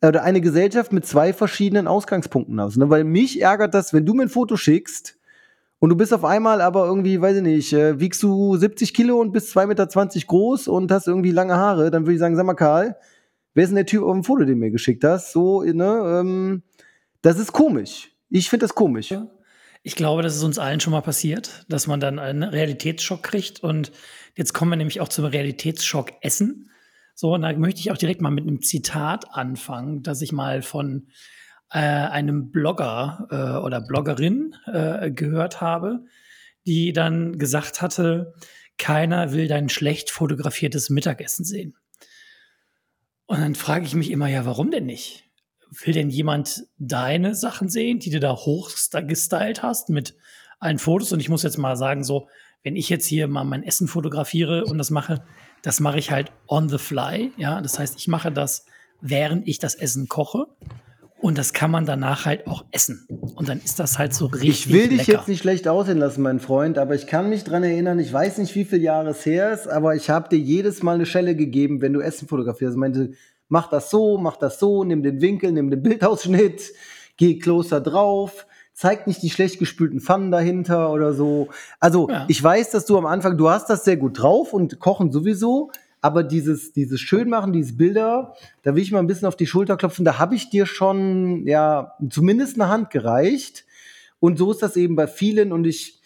[0.00, 2.76] äh, oder eine Gesellschaft mit zwei verschiedenen Ausgangspunkten aus.
[2.76, 2.90] Ne?
[2.90, 5.16] Weil mich ärgert das, wenn du mir ein Foto schickst
[5.78, 9.18] und du bist auf einmal aber irgendwie, weiß ich nicht, äh, wiegst du 70 Kilo
[9.20, 12.46] und bist 2,20 Meter groß und hast irgendwie lange Haare, dann würde ich sagen, sag
[12.46, 12.96] mal Karl,
[13.54, 15.32] wer ist denn der Typ auf dem Foto, den du mir geschickt hast?
[15.32, 16.62] So, ne, ähm,
[17.22, 18.12] das ist komisch.
[18.28, 19.12] Ich finde das komisch.
[19.82, 23.62] Ich glaube, das ist uns allen schon mal passiert, dass man dann einen Realitätsschock kriegt.
[23.62, 23.92] Und
[24.36, 26.70] jetzt kommen wir nämlich auch zum Realitätsschock Essen.
[27.14, 30.62] So, und da möchte ich auch direkt mal mit einem Zitat anfangen, das ich mal
[30.62, 31.08] von
[31.70, 36.04] äh, einem Blogger äh, oder Bloggerin äh, gehört habe,
[36.66, 38.34] die dann gesagt hatte,
[38.78, 41.76] keiner will dein schlecht fotografiertes Mittagessen sehen.
[43.26, 45.24] Und dann frage ich mich immer, ja, warum denn nicht?
[45.84, 48.70] Will denn jemand deine Sachen sehen, die du da hoch
[49.06, 50.16] gestylt hast mit
[50.58, 51.12] allen Fotos?
[51.12, 52.28] Und ich muss jetzt mal sagen, so,
[52.64, 55.24] wenn ich jetzt hier mal mein Essen fotografiere und das mache,
[55.62, 57.32] das mache ich halt on the fly.
[57.36, 58.64] Ja, das heißt, ich mache das,
[59.00, 60.46] während ich das Essen koche.
[61.20, 63.06] Und das kann man danach halt auch essen.
[63.34, 64.48] Und dann ist das halt so richtig.
[64.48, 65.18] Ich will dich lecker.
[65.18, 68.38] jetzt nicht schlecht aussehen lassen, mein Freund, aber ich kann mich dran erinnern, ich weiß
[68.38, 71.36] nicht, wie viele Jahre es her ist, aber ich habe dir jedes Mal eine Schelle
[71.36, 72.72] gegeben, wenn du Essen fotografierst.
[72.72, 73.12] Ich meinte,
[73.48, 76.72] mach das so, mach das so, nimm den Winkel, nimm den Bildausschnitt,
[77.18, 78.46] geh closer drauf,
[78.80, 81.48] zeig nicht die schlecht gespülten Pfannen dahinter oder so.
[81.80, 82.24] Also, Ja.
[82.28, 85.70] ich weiß, dass du am Anfang, du hast das sehr gut drauf und kochen sowieso,
[86.00, 89.76] aber dieses, dieses Schönmachen, diese Bilder, da will ich mal ein bisschen auf die Schulter
[89.76, 93.66] klopfen, da habe ich dir schon, ja, zumindest eine Hand gereicht.
[94.18, 96.00] Und so ist das eben bei vielen und ich,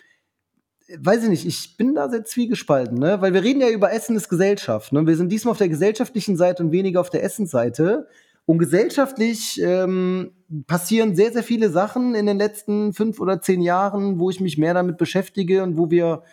[0.99, 3.21] weiß ich nicht, ich bin da sehr zwiegespalten, ne?
[3.21, 5.07] Weil wir reden ja über Essen ist Gesellschaft, ne?
[5.07, 8.09] Wir sind diesmal auf der gesellschaftlichen Seite und weniger auf der Essensseite.
[8.47, 10.33] Und gesellschaftlich ähm,
[10.67, 14.59] passieren sehr, sehr viele Sachen in den letzten fünf oder zehn Jahren, wo ich mich
[14.59, 16.25] mehr damit beschäftige und wo wir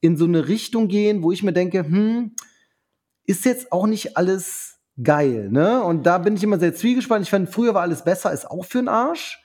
[0.00, 2.32] in so eine Richtung gehen, wo ich mir denke, hm,
[3.24, 5.82] ist jetzt auch nicht alles geil, ne?
[5.82, 7.22] Und da bin ich immer sehr zwiegespalten.
[7.22, 9.38] Ich fand, früher war alles besser, ist auch für den Arsch.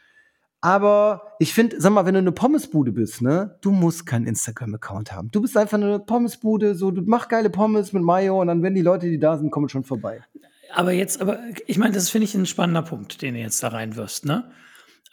[0.60, 5.12] Aber ich finde, sag mal, wenn du eine Pommesbude bist, ne, du musst keinen Instagram-Account
[5.14, 5.30] haben.
[5.32, 8.74] Du bist einfach eine Pommesbude, so, du mach geile Pommes mit Mayo und dann, wenn
[8.74, 10.24] die Leute, die da sind, kommen schon vorbei.
[10.74, 13.70] Aber jetzt, aber ich meine, das finde ich ein spannender Punkt, den du jetzt da
[13.70, 14.26] reinwirfst.
[14.26, 14.52] Ne?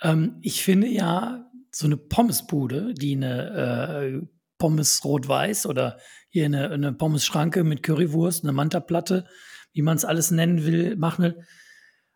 [0.03, 4.27] Ähm, ich finde ja, so eine Pommesbude, die eine äh,
[4.59, 5.99] Pommes rot-weiß oder
[6.31, 9.27] hier eine, eine Pommes-Schranke mit Currywurst, eine Mantaplatte,
[9.73, 11.45] wie man es alles nennen will, machen will.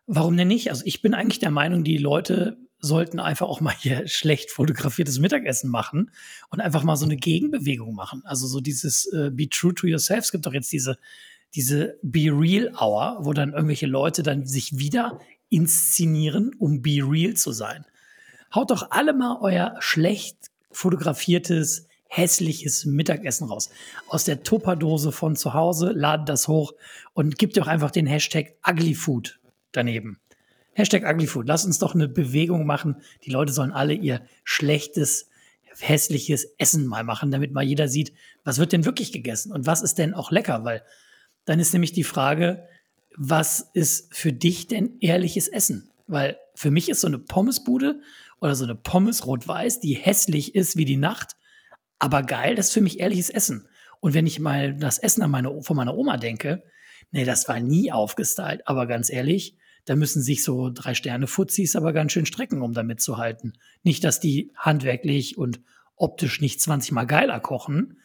[0.07, 0.69] Warum denn nicht?
[0.71, 5.19] Also ich bin eigentlich der Meinung, die Leute sollten einfach auch mal hier schlecht fotografiertes
[5.19, 6.11] Mittagessen machen
[6.49, 8.21] und einfach mal so eine Gegenbewegung machen.
[8.25, 10.25] Also so dieses äh, Be True to Yourself.
[10.25, 10.97] Es gibt doch jetzt diese,
[11.55, 17.33] diese Be Real Hour, wo dann irgendwelche Leute dann sich wieder inszenieren, um Be Real
[17.33, 17.85] zu sein.
[18.53, 20.37] Haut doch alle mal euer schlecht
[20.71, 23.69] fotografiertes, hässliches Mittagessen raus.
[24.07, 26.73] Aus der Tupperdose von zu Hause, ladet das hoch
[27.13, 29.39] und gebt doch einfach den Hashtag Uglyfood
[29.71, 30.19] daneben.
[30.73, 31.47] Hashtag Uglyfood.
[31.47, 32.97] Lass uns doch eine Bewegung machen.
[33.25, 35.29] Die Leute sollen alle ihr schlechtes,
[35.77, 39.81] hässliches Essen mal machen, damit mal jeder sieht, was wird denn wirklich gegessen und was
[39.81, 40.83] ist denn auch lecker, weil
[41.45, 42.67] dann ist nämlich die Frage,
[43.15, 45.91] was ist für dich denn ehrliches Essen?
[46.07, 48.01] Weil für mich ist so eine Pommesbude
[48.39, 51.35] oder so eine Pommes rot-weiß, die hässlich ist wie die Nacht,
[51.99, 53.67] aber geil, das ist für mich ehrliches Essen.
[53.99, 56.63] Und wenn ich mal das Essen an meine, von meiner Oma denke,
[57.11, 61.75] nee, das war nie aufgestylt, aber ganz ehrlich, da müssen sich so drei Sterne Fuzis
[61.75, 63.57] aber ganz schön strecken, um da mitzuhalten.
[63.83, 65.61] Nicht, dass die handwerklich und
[65.95, 67.97] optisch nicht 20 mal geiler kochen,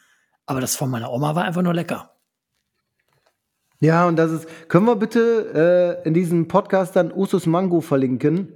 [0.47, 2.14] aber das von meiner Oma war einfach nur lecker.
[3.85, 8.49] Ja, und das ist, können wir bitte äh, in diesem Podcast dann Usus Mango verlinken?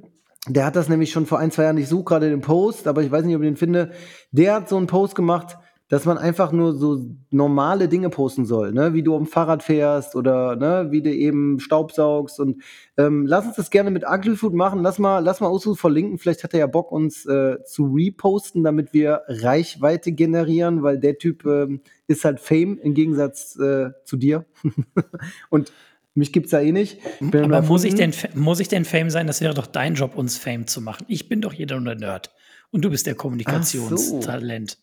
[0.48, 3.02] Der hat das nämlich schon vor ein, zwei Jahren, ich suche gerade den Post, aber
[3.02, 3.90] ich weiß nicht, ob ich den finde.
[4.30, 5.58] Der hat so einen Post gemacht,
[5.90, 8.94] dass man einfach nur so normale Dinge posten soll, ne?
[8.94, 10.86] wie du am Fahrrad fährst oder ne?
[10.92, 12.40] wie du eben Staubsaugst.
[12.40, 12.62] Und
[12.96, 14.82] ähm, lass uns das gerne mit Uglyfood machen.
[14.82, 16.16] Lass mal, lass mal Usus verlinken.
[16.16, 21.18] Vielleicht hat er ja Bock, uns äh, zu reposten, damit wir Reichweite generieren, weil der
[21.18, 24.46] Typ ähm, ist halt Fame im Gegensatz äh, zu dir.
[25.50, 25.72] Und
[26.14, 26.98] mich gibt's ja eh nicht.
[27.20, 29.28] Ich bin Aber nur muss ich, denn, muss ich denn Fame sein?
[29.28, 31.06] Das wäre doch dein Job, uns Fame zu machen.
[31.08, 32.34] Ich bin doch hier der Nerd.
[32.70, 34.78] Und du bist der Kommunikationstalent.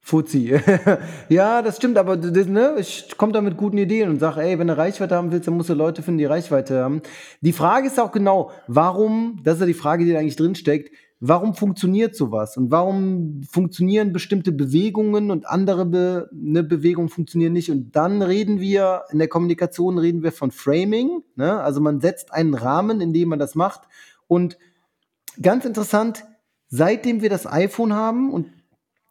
[0.00, 0.54] Fuzzi.
[1.28, 4.56] ja, das stimmt, aber das, ne, ich komme da mit guten Ideen und sage, ey,
[4.56, 7.02] wenn du Reichweite haben willst, dann musst du Leute finden, die Reichweite haben.
[7.40, 10.54] Die Frage ist auch genau, warum, das ist ja die Frage, die da eigentlich drin
[10.54, 12.56] steckt, warum funktioniert sowas?
[12.56, 17.70] Und warum funktionieren bestimmte Bewegungen und andere Be ne, Bewegungen funktionieren nicht?
[17.70, 21.60] Und dann reden wir in der Kommunikation reden wir von Framing, ne?
[21.60, 23.82] Also man setzt einen Rahmen, in dem man das macht.
[24.26, 24.58] Und
[25.40, 26.24] ganz interessant,
[26.68, 28.48] seitdem wir das iPhone haben und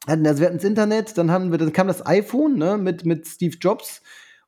[0.08, 3.28] also wir hatten das Internet, dann haben wir, dann kam das iPhone ne, mit, mit
[3.28, 4.04] Steve Jobs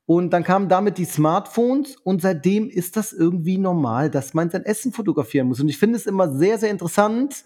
[0.08, 4.64] und dann kamen damit die Smartphones und seitdem ist das irgendwie normal, dass man sein
[4.64, 5.60] Essen fotografieren muss.
[5.60, 7.44] Und ich finde es immer sehr, sehr interessant,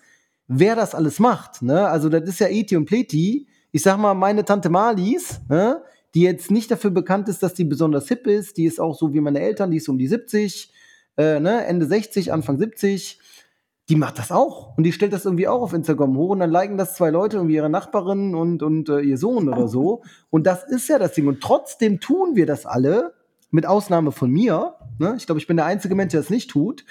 [0.47, 1.63] wer das alles macht.
[1.63, 1.87] Ne?
[1.87, 3.47] Also das ist ja Eti und Pleti.
[3.71, 5.81] Ich sag mal, meine Tante Marlies, ne,
[6.13, 9.11] die jetzt nicht dafür bekannt ist, dass die besonders hip ist, die ist auch so
[9.11, 10.71] wie meine Eltern, die ist um die 70,
[11.17, 13.20] äh, ne, Ende 60, Anfang 70
[13.89, 14.77] die macht das auch.
[14.77, 17.37] Und die stellt das irgendwie auch auf Instagram hoch und dann liken das zwei Leute,
[17.37, 20.03] irgendwie ihre Nachbarin und, und äh, ihr Sohn oder so.
[20.29, 21.27] Und das ist ja das Ding.
[21.27, 23.13] Und trotzdem tun wir das alle,
[23.51, 24.75] mit Ausnahme von mir.
[24.97, 25.13] Ne?
[25.17, 26.85] Ich glaube, ich bin der einzige Mensch, der das nicht tut.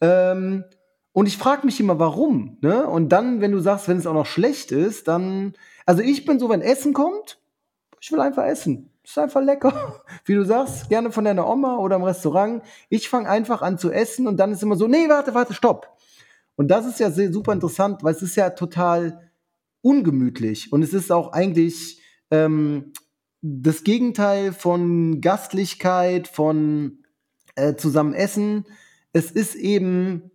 [0.00, 0.64] Ähm,
[1.12, 2.56] und ich frage mich immer, warum.
[2.62, 2.86] Ne?
[2.86, 5.54] Und dann, wenn du sagst, wenn es auch noch schlecht ist, dann.
[5.86, 7.38] Also ich bin so, wenn Essen kommt,
[8.00, 8.90] ich will einfach essen.
[9.04, 10.02] Ist einfach lecker.
[10.24, 12.62] Wie du sagst, gerne von deiner Oma oder im Restaurant.
[12.88, 15.96] Ich fange einfach an zu essen und dann ist immer so, nee, warte, warte, stopp.
[16.56, 19.30] Und das ist ja sehr, super interessant, weil es ist ja total
[19.82, 22.92] ungemütlich und es ist auch eigentlich ähm,
[23.40, 26.98] das Gegenteil von Gastlichkeit, von
[27.54, 28.66] äh, zusammen essen.
[29.12, 30.30] Es ist eben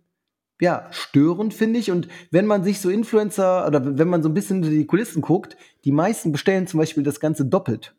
[0.60, 1.90] ja, störend, finde ich.
[1.90, 5.22] Und wenn man sich so Influencer oder wenn man so ein bisschen in die Kulissen
[5.22, 7.94] guckt, die meisten bestellen zum Beispiel das Ganze doppelt.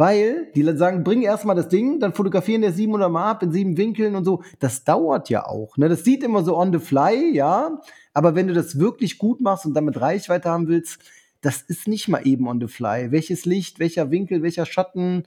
[0.00, 3.76] Weil die sagen, bring erstmal das Ding, dann fotografieren der 700 Mal ab in sieben
[3.76, 4.42] Winkeln und so.
[4.58, 5.76] Das dauert ja auch.
[5.76, 5.90] Ne?
[5.90, 7.82] Das sieht immer so on the fly, ja.
[8.14, 11.02] Aber wenn du das wirklich gut machst und damit Reichweite haben willst,
[11.42, 13.12] das ist nicht mal eben on the fly.
[13.12, 15.24] Welches Licht, welcher Winkel, welcher Schatten,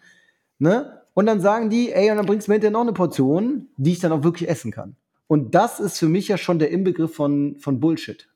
[0.57, 1.03] ne?
[1.13, 3.91] Und dann sagen die, ey, und dann bringst du mir hinterher noch eine Portion, die
[3.91, 4.95] ich dann auch wirklich essen kann.
[5.27, 8.27] Und das ist für mich ja schon der Inbegriff von, von Bullshit.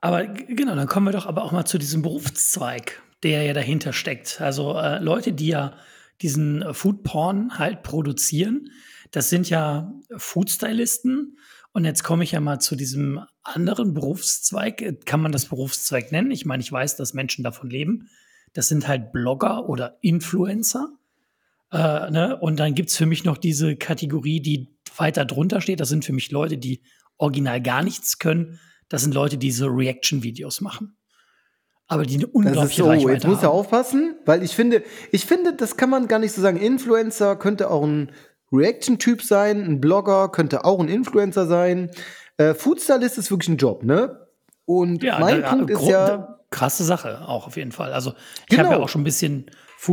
[0.00, 3.92] Aber genau, dann kommen wir doch aber auch mal zu diesem Berufszweig, der ja dahinter
[3.92, 4.40] steckt.
[4.40, 5.76] Also äh, Leute, die ja
[6.22, 8.70] diesen äh, Food Porn halt produzieren,
[9.10, 11.38] das sind ja Foodstylisten.
[11.72, 15.04] Und jetzt komme ich ja mal zu diesem anderen Berufszweig.
[15.04, 16.30] Kann man das Berufszweig nennen?
[16.30, 18.08] Ich meine, ich weiß, dass Menschen davon leben.
[18.52, 20.88] Das sind halt Blogger oder Influencer.
[21.70, 22.36] Äh, ne?
[22.40, 25.80] Und dann gibt es für mich noch diese Kategorie, die weiter drunter steht.
[25.80, 26.82] Das sind für mich Leute, die
[27.18, 28.58] original gar nichts können.
[28.88, 30.96] Das sind Leute, die so Reaction-Videos machen.
[31.90, 33.54] Aber die unglaubliche so, Reichweite Jetzt muss er haben.
[33.56, 36.58] aufpassen, weil ich finde, ich finde, das kann man gar nicht so sagen.
[36.58, 38.12] Influencer könnte auch ein
[38.52, 41.90] Reaction-Typ sein, ein Blogger könnte auch ein Influencer sein.
[42.36, 44.26] Äh, Foodstylist ist wirklich ein Job, ne?
[44.66, 47.92] Und Ja, mein da- Punkt ist gro- ja, da- krasse Sache auch auf jeden Fall.
[47.92, 48.12] Also
[48.50, 48.78] ich habe Genau.
[48.80, 49.50] ja auch schon ein bisschen,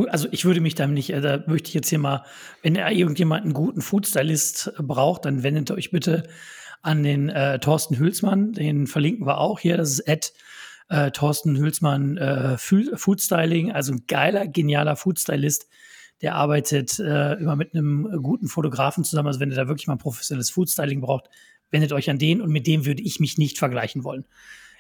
[0.10, 2.24] also ich würde mich da nicht, äh, da möchte ich jetzt hier mal,
[2.62, 6.24] wenn er irgendjemand einen guten Foodstylist äh, braucht, dann wendet euch bitte
[6.82, 10.34] an den äh, Thorsten Hülsmann, den verlinken wir auch hier, das ist Ed
[10.90, 15.68] äh, Thorsten Hülsmann äh, Foodstyling, also ein geiler, genialer Foodstylist.
[16.22, 19.28] Der arbeitet äh, immer mit einem guten Fotografen zusammen.
[19.28, 21.30] Also wenn ihr da wirklich mal professionelles Foodstyling braucht,
[21.72, 24.26] wendet euch an den und mit dem würde ich mich nicht vergleichen wollen.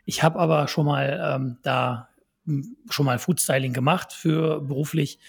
[0.05, 2.09] Ich habe aber schon mal ähm, da
[2.47, 5.19] m, schon mal Foodstyling gemacht für beruflich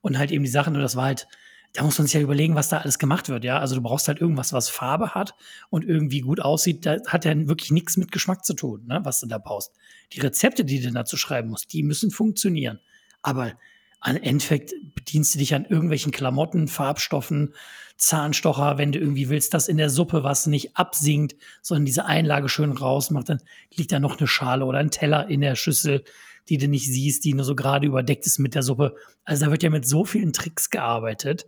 [0.00, 1.26] und halt eben die Sachen, und das war halt,
[1.74, 3.58] da muss man sich ja überlegen, was da alles gemacht wird, ja.
[3.58, 5.34] Also du brauchst halt irgendwas, was Farbe hat
[5.70, 6.86] und irgendwie gut aussieht.
[6.86, 9.72] Da hat ja wirklich nichts mit Geschmack zu tun, ne, was du da baust.
[10.12, 12.80] Die Rezepte, die du dazu schreiben musst, die müssen funktionieren.
[13.22, 13.52] Aber
[14.00, 17.54] am Endeffekt bedienst du dich an irgendwelchen Klamotten, Farbstoffen,
[17.96, 22.48] Zahnstocher, wenn du irgendwie willst, dass in der Suppe was nicht absinkt, sondern diese Einlage
[22.48, 23.42] schön rausmacht, dann
[23.74, 26.04] liegt da noch eine Schale oder ein Teller in der Schüssel,
[26.48, 28.94] die du nicht siehst, die nur so gerade überdeckt ist mit der Suppe.
[29.24, 31.46] Also da wird ja mit so vielen Tricks gearbeitet.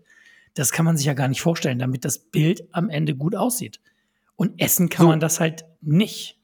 [0.54, 3.80] Das kann man sich ja gar nicht vorstellen, damit das Bild am Ende gut aussieht.
[4.36, 5.08] Und essen kann So.
[5.10, 6.38] man das halt nicht.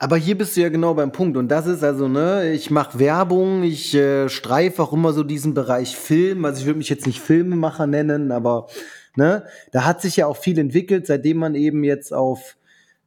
[0.00, 1.36] aber hier bist du ja genau beim Punkt.
[1.36, 5.54] Und das ist also, ne, ich mache Werbung, ich äh, streife auch immer so diesen
[5.54, 6.44] Bereich Film.
[6.44, 8.68] Also ich würde mich jetzt nicht Filmemacher nennen, aber
[9.16, 12.56] ne, da hat sich ja auch viel entwickelt, seitdem man eben jetzt auf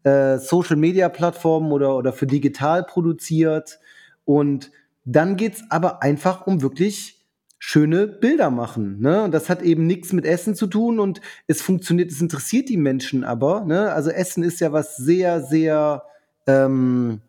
[0.04, 3.80] äh, Social Media Plattformen oder, oder für digital produziert.
[4.26, 4.72] Und
[5.06, 7.21] dann geht's aber einfach um wirklich
[7.64, 9.00] schöne Bilder machen.
[9.00, 9.22] Ne?
[9.22, 12.76] Und das hat eben nichts mit Essen zu tun und es funktioniert, es interessiert die
[12.76, 13.66] Menschen aber.
[13.66, 13.94] Ne?
[13.94, 16.04] Also Essen ist ja was sehr, sehr
[16.48, 17.22] ähm,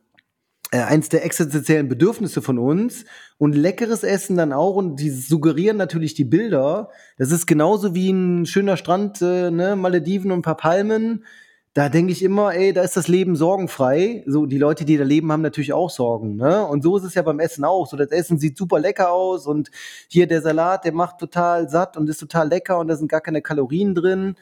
[0.70, 3.04] äh, eins der existenziellen Bedürfnisse von uns
[3.36, 6.88] und leckeres Essen dann auch und die suggerieren natürlich die Bilder.
[7.18, 11.26] Das ist genauso wie ein schöner Strand, äh, ne, Malediven und ein paar Palmen.
[11.74, 14.24] Da denke ich immer, ey, da ist das Leben sorgenfrei.
[14.26, 16.66] So, die Leute, die da leben, haben natürlich auch Sorgen, ne?
[16.66, 17.86] Und so ist es ja beim Essen auch.
[17.86, 19.70] So, das Essen sieht super lecker aus und
[20.08, 23.22] hier der Salat, der macht total satt und ist total lecker und da sind gar
[23.22, 24.36] keine Kalorien drin.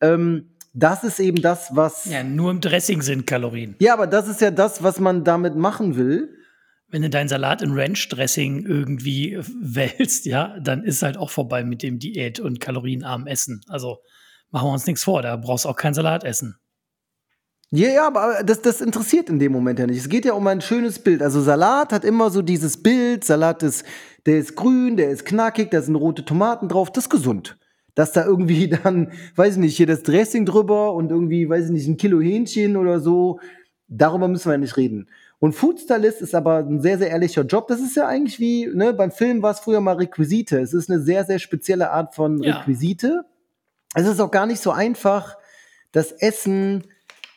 [0.00, 2.06] Ähm, das ist eben das, was.
[2.06, 3.76] Ja, nur im Dressing sind Kalorien.
[3.80, 6.34] Ja, aber das ist ja das, was man damit machen will.
[6.88, 11.82] Wenn du deinen Salat in Ranch-Dressing irgendwie wälzt, ja, dann ist halt auch vorbei mit
[11.82, 13.60] dem Diät- und kalorienarmen Essen.
[13.68, 13.98] Also
[14.50, 16.56] machen wir uns nichts vor, da brauchst du auch kein Salat essen.
[17.72, 19.98] Ja, ja, aber das, das interessiert in dem Moment ja nicht.
[19.98, 21.22] Es geht ja um ein schönes Bild.
[21.22, 23.22] Also Salat hat immer so dieses Bild.
[23.22, 23.84] Salat ist,
[24.26, 27.58] der ist grün, der ist knackig, da sind rote Tomaten drauf, das ist gesund.
[27.94, 31.70] Dass da irgendwie dann, weiß ich nicht, hier das Dressing drüber und irgendwie, weiß ich
[31.70, 33.38] nicht, ein Kilo Hähnchen oder so,
[33.86, 35.08] darüber müssen wir ja nicht reden.
[35.38, 37.68] Und Foodstylist ist aber ein sehr, sehr ehrlicher Job.
[37.68, 40.58] Das ist ja eigentlich wie, ne, beim Film war es früher mal Requisite.
[40.58, 42.58] Es ist eine sehr, sehr spezielle Art von Ja.
[42.58, 43.22] Requisite.
[43.94, 45.36] Es ist auch gar nicht so einfach,
[45.92, 46.84] das Essen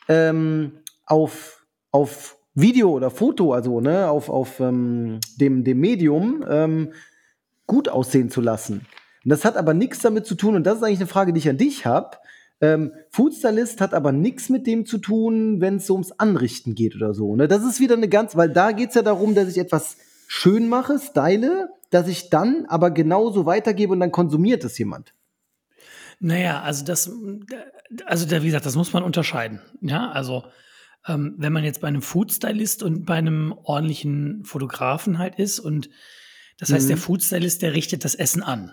[0.07, 0.73] ähm,
[1.05, 6.93] auf, auf Video oder Foto, also ne, auf, auf ähm, dem, dem Medium ähm,
[7.65, 8.85] gut aussehen zu lassen.
[9.23, 11.39] Und das hat aber nichts damit zu tun, und das ist eigentlich eine Frage, die
[11.39, 12.17] ich an dich habe.
[12.61, 16.95] Ähm, Foodstylist hat aber nichts mit dem zu tun, wenn es so ums Anrichten geht
[16.95, 17.35] oder so.
[17.35, 17.47] Ne?
[17.47, 20.69] Das ist wieder eine ganz, weil da geht es ja darum, dass ich etwas schön
[20.69, 25.13] mache, style, dass ich dann aber genauso weitergebe und dann konsumiert es jemand.
[26.19, 27.11] Naja, also das,
[28.05, 29.61] also da, wie gesagt, das muss man unterscheiden.
[29.81, 30.43] Ja, also
[31.07, 35.89] ähm, wenn man jetzt bei einem Foodstylist und bei einem ordentlichen Fotografen halt ist und
[36.59, 36.89] das heißt, Mhm.
[36.89, 38.71] der Foodstylist, der richtet das Essen an.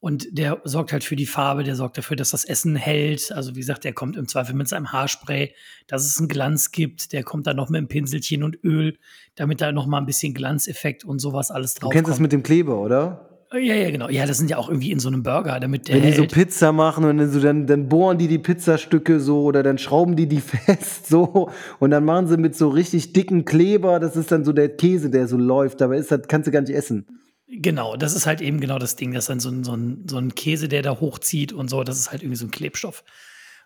[0.00, 3.32] Und der sorgt halt für die Farbe, der sorgt dafür, dass das Essen hält.
[3.32, 5.54] Also wie gesagt, der kommt im Zweifel mit seinem Haarspray,
[5.88, 7.12] dass es einen Glanz gibt.
[7.12, 8.98] Der kommt dann noch mit einem Pinselchen und Öl,
[9.34, 12.14] damit da noch mal ein bisschen Glanzeffekt und sowas alles drauf Du kennst kommt.
[12.14, 13.29] das mit dem Kleber, oder?
[13.52, 14.08] Ja, ja, genau.
[14.08, 16.26] Ja, das sind ja auch irgendwie in so einem Burger, damit der Wenn die so.
[16.26, 20.14] Pizza machen und dann, so, dann, dann bohren die die Pizzastücke so oder dann schrauben
[20.14, 24.30] die die fest so und dann machen sie mit so richtig dicken Kleber, das ist
[24.30, 27.06] dann so der Käse, der so läuft, aber ist das kannst du gar nicht essen.
[27.48, 29.12] Genau, das ist halt eben genau das Ding.
[29.12, 31.82] Das ist dann so ein, so, ein, so ein Käse, der da hochzieht und so.
[31.82, 33.02] Das ist halt irgendwie so ein Klebstoff.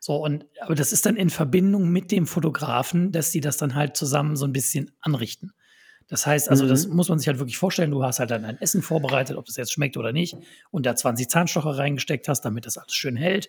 [0.01, 3.75] So, und aber das ist dann in Verbindung mit dem Fotografen, dass die das dann
[3.75, 5.53] halt zusammen so ein bisschen anrichten.
[6.08, 6.68] Das heißt, also, Mhm.
[6.68, 7.90] das muss man sich halt wirklich vorstellen.
[7.90, 10.36] Du hast halt dann ein Essen vorbereitet, ob das jetzt schmeckt oder nicht,
[10.70, 13.48] und da 20 Zahnstocher reingesteckt hast, damit das alles schön hält.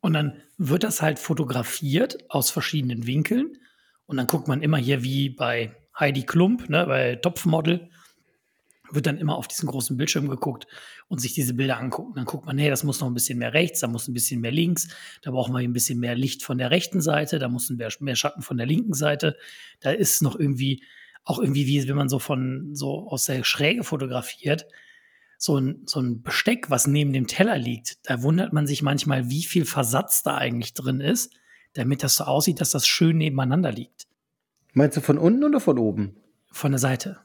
[0.00, 3.58] Und dann wird das halt fotografiert aus verschiedenen Winkeln.
[4.06, 7.88] Und dann guckt man immer hier wie bei Heidi Klump, ne, bei Topfmodel,
[8.90, 10.66] wird dann immer auf diesen großen Bildschirm geguckt
[11.08, 12.12] und sich diese Bilder angucken.
[12.14, 14.40] Dann guckt man, hey, das muss noch ein bisschen mehr rechts, da muss ein bisschen
[14.40, 14.88] mehr links,
[15.22, 17.90] da brauchen wir ein bisschen mehr Licht von der rechten Seite, da muss ein mehr,
[18.00, 19.36] mehr Schatten von der linken Seite.
[19.80, 20.82] Da ist noch irgendwie,
[21.24, 24.66] auch irgendwie wie wenn man so von so aus der Schräge fotografiert,
[25.38, 29.28] so ein, so ein Besteck, was neben dem Teller liegt, da wundert man sich manchmal,
[29.28, 31.34] wie viel Versatz da eigentlich drin ist,
[31.74, 34.06] damit das so aussieht, dass das schön nebeneinander liegt.
[34.72, 36.16] Meinst du von unten oder von oben?
[36.50, 37.20] Von der Seite.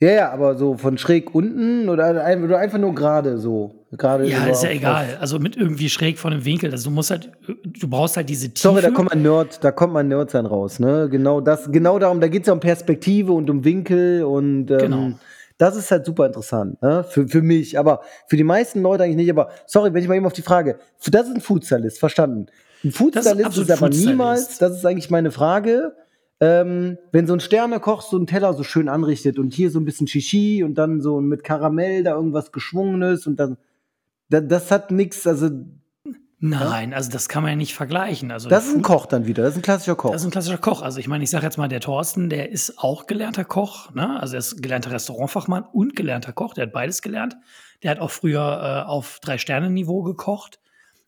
[0.00, 3.86] Ja, ja, aber so von schräg unten oder, ein- oder einfach nur gerade so.
[3.92, 5.16] Gerade Ja, ist ja egal.
[5.20, 6.72] Also mit irgendwie schräg von dem Winkel.
[6.72, 7.30] Also du musst halt,
[7.64, 8.68] du brauchst halt diese Tiefe.
[8.68, 11.08] Sorry, da kommt ein Nerd, da kommt mein Nerd sein raus, ne?
[11.08, 14.78] Genau das, genau darum, da geht es ja um Perspektive und um Winkel und ähm,
[14.78, 15.10] Genau.
[15.58, 17.04] das ist halt super interessant, ne?
[17.08, 19.30] Für, für mich, aber für die meisten Leute eigentlich nicht.
[19.30, 20.78] Aber sorry, wenn ich mal eben auf die Frage,
[21.08, 22.46] das ist ein Foodstylist, verstanden.
[22.82, 25.92] Ein Foodstylist ist, absolut aber niemals, das ist eigentlich meine Frage,
[26.44, 29.86] ähm, wenn so ein Sternekoch so einen Teller so schön anrichtet und hier so ein
[29.86, 33.56] bisschen Shishi und dann so mit Karamell da irgendwas Geschwungenes und dann,
[34.28, 35.48] da, das hat nichts, also
[36.46, 38.30] Nein, also das kann man ja nicht vergleichen.
[38.30, 40.12] Also das ist ein Koch dann wieder, das ist ein klassischer Koch.
[40.12, 40.82] Das ist ein klassischer Koch.
[40.82, 43.94] Also ich meine, ich sage jetzt mal, der Thorsten, der ist auch gelernter Koch.
[43.94, 44.20] Ne?
[44.20, 46.52] Also er ist gelernter Restaurantfachmann und gelernter Koch.
[46.52, 47.34] Der hat beides gelernt.
[47.82, 50.60] Der hat auch früher äh, auf Drei-Sterne-Niveau gekocht.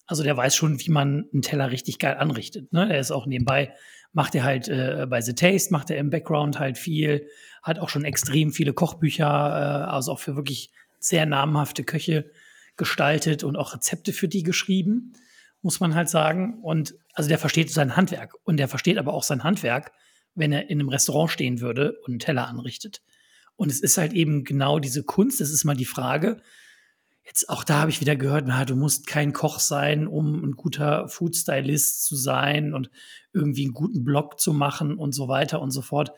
[0.06, 2.72] Also der weiß schon, wie man einen Teller richtig geil anrichtet.
[2.72, 2.88] Ne?
[2.88, 3.74] Der ist auch nebenbei,
[4.16, 7.28] macht er halt äh, bei The Taste, macht er im Background halt viel,
[7.62, 12.30] hat auch schon extrem viele Kochbücher, äh, also auch für wirklich sehr namhafte Köche
[12.78, 15.12] gestaltet und auch Rezepte für die geschrieben,
[15.60, 16.60] muss man halt sagen.
[16.62, 19.92] Und also der versteht sein Handwerk und der versteht aber auch sein Handwerk,
[20.34, 23.02] wenn er in einem Restaurant stehen würde und einen Teller anrichtet.
[23.54, 25.42] Und es ist halt eben genau diese Kunst.
[25.42, 26.40] Es ist mal die Frage,
[27.26, 30.52] jetzt auch da habe ich wieder gehört, na, du musst kein Koch sein, um ein
[30.52, 32.90] guter Foodstylist zu sein und
[33.32, 36.12] irgendwie einen guten Blog zu machen und so weiter und so fort.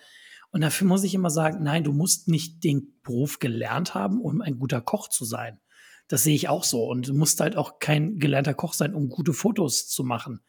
[0.51, 4.43] Und dafür muss ich immer sagen, nein, du musst nicht den Beruf gelernt haben, um
[4.43, 5.61] ein guter Koch zu sein.
[6.09, 6.85] Das sehe ich auch so.
[6.85, 10.41] Und du musst halt auch kein gelernter Koch sein, um gute Fotos zu machen.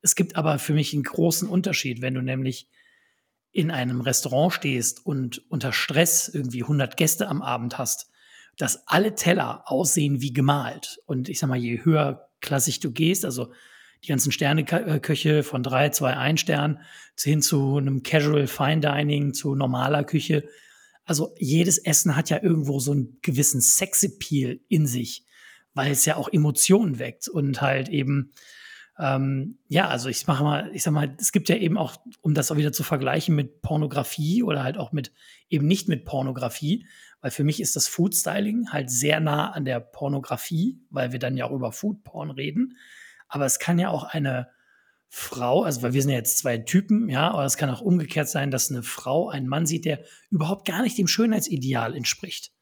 [0.00, 2.68] Es gibt aber für mich einen großen Unterschied, wenn du nämlich
[3.50, 8.10] in einem Restaurant stehst und unter Stress irgendwie 100 Gäste am Abend hast,
[8.58, 11.00] dass alle Teller aussehen wie gemalt.
[11.06, 13.52] Und ich sag mal, je höher klassisch du gehst, also
[14.04, 16.80] die ganzen Sterneköche von 3, 2, 1 Stern
[17.20, 20.44] hin zu einem Casual Fine Dining, zu normaler Küche.
[21.04, 25.24] Also jedes Essen hat ja irgendwo so einen gewissen Sexappeal in sich,
[25.74, 28.32] weil es ja auch Emotionen weckt und halt eben
[29.00, 32.34] ähm, ja, also ich mache mal, ich sag mal, es gibt ja eben auch, um
[32.34, 35.12] das auch wieder zu vergleichen mit Pornografie oder halt auch mit
[35.48, 36.84] eben nicht mit Pornografie,
[37.20, 41.18] weil für mich ist das Food Styling halt sehr nah an der Pornografie, weil wir
[41.18, 42.76] dann ja auch über Food Porn reden.
[43.28, 44.48] Aber es kann ja auch eine
[45.08, 48.28] Frau, also weil wir sind ja jetzt zwei Typen, ja, aber es kann auch umgekehrt
[48.28, 52.52] sein, dass eine Frau einen Mann sieht, der überhaupt gar nicht dem Schönheitsideal entspricht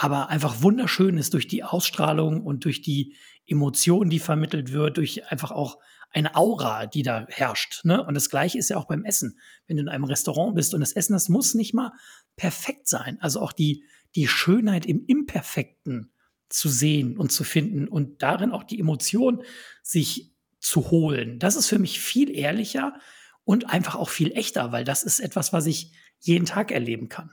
[0.00, 5.30] aber einfach wunderschön ist durch die Ausstrahlung und durch die Emotion, die vermittelt wird, durch
[5.30, 5.78] einfach auch
[6.10, 7.84] eine Aura, die da herrscht.
[7.84, 8.04] Ne?
[8.04, 9.38] Und das Gleiche ist ja auch beim Essen.
[9.66, 11.92] Wenn du in einem Restaurant bist und das Essen, das muss nicht mal
[12.36, 13.18] perfekt sein.
[13.20, 16.12] Also auch die, die Schönheit im Imperfekten
[16.48, 19.42] zu sehen und zu finden und darin auch die Emotion
[19.82, 21.38] sich zu holen.
[21.38, 22.98] Das ist für mich viel ehrlicher
[23.44, 27.32] und einfach auch viel echter, weil das ist etwas, was ich jeden Tag erleben kann.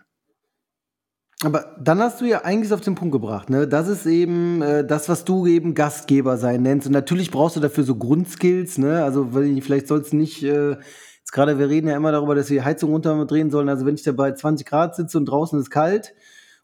[1.43, 3.67] Aber dann hast du ja eigentlich auf den Punkt gebracht, ne?
[3.67, 6.87] Das ist eben äh, das, was du eben Gastgeber sein nennst.
[6.87, 9.03] Und natürlich brauchst du dafür so Grundskills, ne?
[9.03, 9.29] Also
[9.61, 12.65] vielleicht sollst du nicht, äh, jetzt gerade, wir reden ja immer darüber, dass wir die
[12.65, 13.69] Heizung runterdrehen sollen.
[13.69, 16.15] Also wenn ich da bei 20 Grad sitze und draußen ist kalt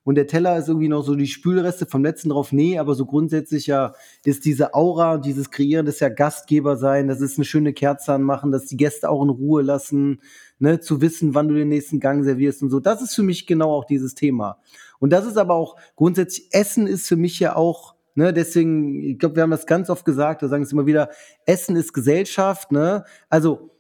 [0.04, 2.52] und der Teller ist irgendwie noch so die Spülreste vom letzten drauf.
[2.52, 3.94] Nee, aber so grundsätzlich ja
[4.26, 7.74] ist diese Aura und dieses Kreieren, das ist ja Gastgeber sein, das ist eine schöne
[7.74, 10.22] Kerze anmachen, dass die Gäste auch in Ruhe lassen,
[10.60, 12.80] ne, zu wissen, wann du den nächsten Gang servierst und so.
[12.80, 14.58] Das ist für mich genau auch dieses Thema.
[15.00, 19.18] Und das ist aber auch grundsätzlich, Essen ist für mich ja auch Ne, deswegen, ich
[19.18, 21.10] glaube, wir haben das ganz oft gesagt, wir sagen es immer wieder,
[21.48, 23.06] Essen ist Gesellschaft, ne?
[23.28, 23.72] Also,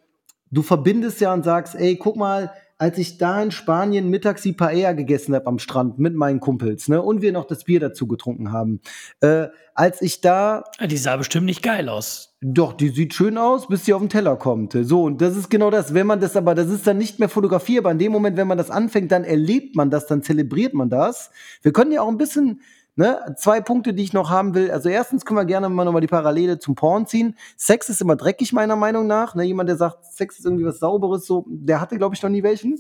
[0.50, 2.52] du verbindest ja und sagst, ey, guck mal,
[2.84, 6.90] als ich da in Spanien mittags die Paella gegessen habe am Strand mit meinen Kumpels,
[6.90, 8.82] ne, und wir noch das Bier dazu getrunken haben,
[9.22, 10.66] äh, als ich da.
[10.86, 12.36] Die sah bestimmt nicht geil aus.
[12.42, 14.74] Doch, die sieht schön aus, bis sie auf den Teller kommt.
[14.74, 15.94] So, und das ist genau das.
[15.94, 17.94] Wenn man das aber, das ist dann nicht mehr fotografierbar.
[17.94, 21.32] In dem Moment, wenn man das anfängt, dann erlebt man das, dann zelebriert man das.
[21.62, 22.60] Wir können ja auch ein bisschen
[22.96, 23.36] Ne?
[23.38, 24.70] Zwei Punkte, die ich noch haben will.
[24.70, 27.36] Also erstens können wir gerne mal nochmal die Parallele zum Porn ziehen.
[27.58, 29.34] Sex ist immer dreckig, meiner Meinung nach.
[29.34, 29.44] Ne?
[29.44, 32.44] Jemand, der sagt, Sex ist irgendwie was Sauberes, so, der hatte, glaube ich, noch nie
[32.44, 32.80] welchen.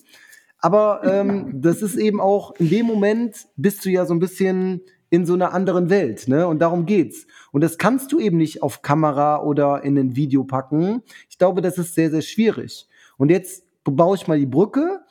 [0.59, 4.81] Aber ähm, das ist eben auch, in dem Moment bist du ja so ein bisschen
[5.09, 6.47] in so einer anderen Welt, ne?
[6.47, 7.27] Und darum geht's.
[7.51, 11.03] Und das kannst du eben nicht auf Kamera oder in ein Video packen.
[11.29, 12.87] Ich glaube, das ist sehr, sehr schwierig.
[13.17, 15.01] Und jetzt baue ich mal die Brücke.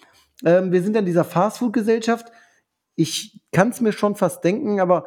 [0.44, 2.32] Ähm, wir sind in dieser Fastfood-Gesellschaft
[2.94, 5.06] ich kann es mir schon fast denken, aber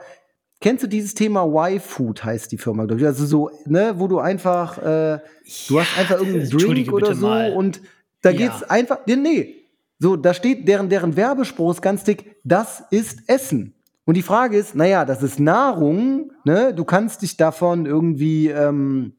[0.62, 3.08] kennst du dieses Thema Y-Food heißt die Firma, glaube ich.
[3.08, 5.20] Also so, ne, wo du einfach, äh,
[5.68, 7.54] du hast einfach irgendeinen Drink oder so mal.
[7.54, 7.82] und
[8.22, 8.38] da ja.
[8.38, 9.56] geht's einfach, nee, nee.
[10.00, 13.76] So, da steht, deren, deren Werbespruch ist ganz dick, das ist Essen.
[14.06, 16.74] Und die Frage ist, naja, das ist Nahrung, ne?
[16.74, 19.14] Du kannst dich davon irgendwie, ähm,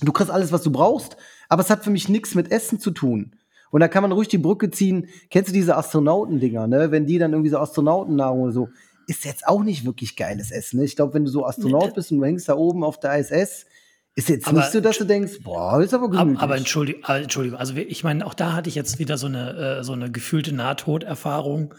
[0.00, 1.16] du kriegst alles, was du brauchst,
[1.48, 3.34] aber es hat für mich nichts mit Essen zu tun.
[3.70, 5.08] Und da kann man ruhig die Brücke ziehen.
[5.30, 6.90] Kennst du diese Astronautendinger, ne?
[6.90, 8.68] Wenn die dann irgendwie so Astronautennahrung oder so,
[9.06, 10.78] ist jetzt auch nicht wirklich geiles Essen.
[10.78, 10.84] Ne?
[10.84, 13.66] Ich glaube, wenn du so Astronaut bist und du hängst da oben auf der ISS,
[14.14, 16.40] ist jetzt aber, nicht so, dass du denkst, boah, ist aber gemütlich.
[16.40, 19.84] Aber, Entschuldigung, Entschuldigung, also ich meine, auch da hatte ich jetzt wieder so eine, äh,
[19.84, 21.74] so eine gefühlte Nahtoderfahrung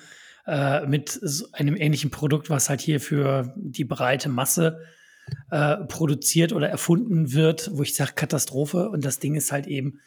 [0.48, 1.20] äh, mit
[1.54, 4.80] einem ähnlichen Produkt, was halt hier für die breite Masse
[5.52, 8.90] äh, produziert oder erfunden wird, wo ich sage Katastrophe.
[8.90, 10.00] Und das Ding ist halt eben,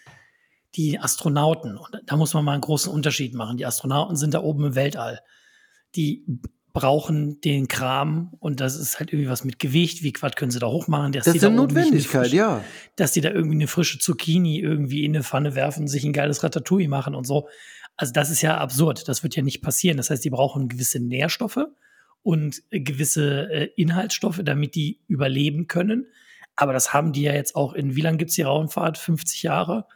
[0.74, 3.56] die Astronauten, und da muss man mal einen großen Unterschied machen.
[3.56, 5.20] Die Astronauten sind da oben im Weltall.
[5.94, 6.24] Die
[6.72, 10.02] brauchen den Kram und das ist halt irgendwie was mit Gewicht.
[10.02, 11.12] Wie Quad können sie da hochmachen?
[11.12, 12.64] das ist eine Notwendigkeit, frische, ja.
[12.96, 16.42] Dass die da irgendwie eine frische Zucchini irgendwie in eine Pfanne werfen, sich ein geiles
[16.42, 17.48] Ratatouille machen und so.
[17.96, 19.06] Also das ist ja absurd.
[19.06, 19.98] Das wird ja nicht passieren.
[19.98, 21.66] Das heißt, die brauchen gewisse Nährstoffe
[22.22, 26.06] und gewisse äh, Inhaltsstoffe, damit die überleben können.
[26.56, 28.96] Aber das haben die ja jetzt auch in, wie lange gibt es die Raumfahrt?
[28.96, 29.86] 50 Jahre?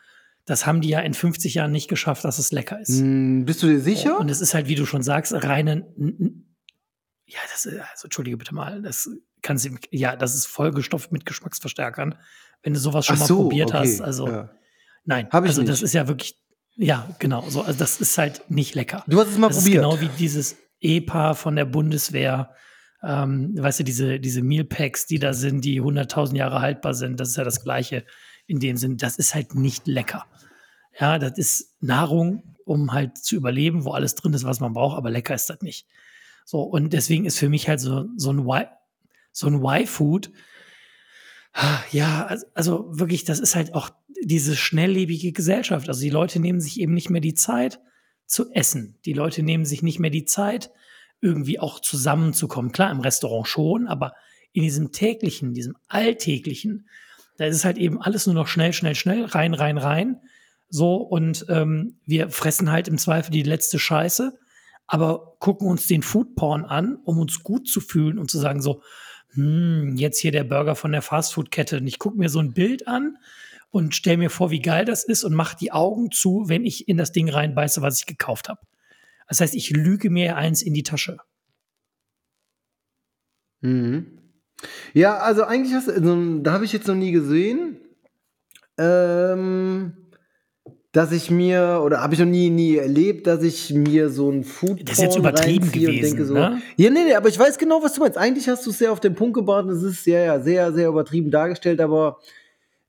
[0.47, 3.01] Das haben die ja in 50 Jahren nicht geschafft, dass es lecker ist.
[3.03, 4.19] Mm, bist du dir sicher?
[4.19, 5.93] Und es ist halt, wie du schon sagst, reine.
[7.27, 9.11] Ja, das ist, also entschuldige bitte mal, das
[9.43, 12.15] kann sie, ja, das ist vollgestopft mit Geschmacksverstärkern.
[12.63, 14.51] Wenn du sowas schon Ach mal so, probiert okay, hast, also ja.
[15.05, 15.73] nein, Hab ich also nicht.
[15.73, 16.37] das ist ja wirklich,
[16.77, 19.05] ja, genau, so, also das ist halt nicht lecker.
[19.09, 19.83] Du hast es mal das probiert.
[19.83, 22.55] Ist genau wie dieses EPA von der Bundeswehr,
[23.03, 27.31] ähm, weißt du, diese, diese Mealpacks, die da sind, die 100.000 Jahre haltbar sind, das
[27.31, 28.05] ist ja das Gleiche
[28.47, 30.27] in dem Sinn, das ist halt nicht lecker.
[30.99, 34.97] Ja, das ist Nahrung, um halt zu überleben, wo alles drin ist, was man braucht,
[34.97, 35.87] aber lecker ist das nicht.
[36.45, 38.67] So, und deswegen ist für mich halt so, so ein Y,
[39.33, 40.31] so ein Y-Food,
[41.91, 43.91] ja, also wirklich, das ist halt auch
[44.23, 45.89] diese schnelllebige Gesellschaft.
[45.89, 47.81] Also die Leute nehmen sich eben nicht mehr die Zeit
[48.27, 48.99] zu essen.
[49.07, 50.71] Die Leute nehmen sich nicht mehr die Zeit,
[51.21, 52.73] irgendwie auch zusammenzukommen.
[52.73, 54.13] Klar, im Restaurant schon, aber
[54.53, 56.89] in diesem täglichen, diesem alltäglichen,
[57.37, 60.21] da ist es halt eben alles nur noch schnell, schnell, schnell, rein, rein, rein.
[60.69, 64.39] So, und ähm, wir fressen halt im Zweifel die letzte Scheiße,
[64.87, 68.83] aber gucken uns den Foodporn an, um uns gut zu fühlen und zu sagen, so,
[69.35, 71.79] hm, jetzt hier der Burger von der Fastfood-Kette.
[71.79, 73.19] Und ich gucke mir so ein Bild an
[73.71, 76.89] und stelle mir vor, wie geil das ist und mache die Augen zu, wenn ich
[76.89, 78.61] in das Ding reinbeiße, was ich gekauft habe.
[79.29, 81.19] Das heißt, ich lüge mir eins in die Tasche.
[83.61, 84.26] Mhm.
[84.95, 87.79] Ja, also eigentlich hast also, da habe ich jetzt noch nie gesehen,
[88.79, 89.93] ähm,
[90.93, 94.45] dass ich mir, oder habe ich noch nie, nie erlebt, dass ich mir so ein
[94.45, 96.63] Food Das ist jetzt übertrieben gewesen, denke so, ne?
[96.77, 98.17] Ja, nee, nee, aber ich weiß genau, was du meinst.
[98.17, 100.89] Eigentlich hast du es sehr auf den Punkt gebracht es ist ja, ja, sehr, sehr
[100.89, 102.19] übertrieben dargestellt, aber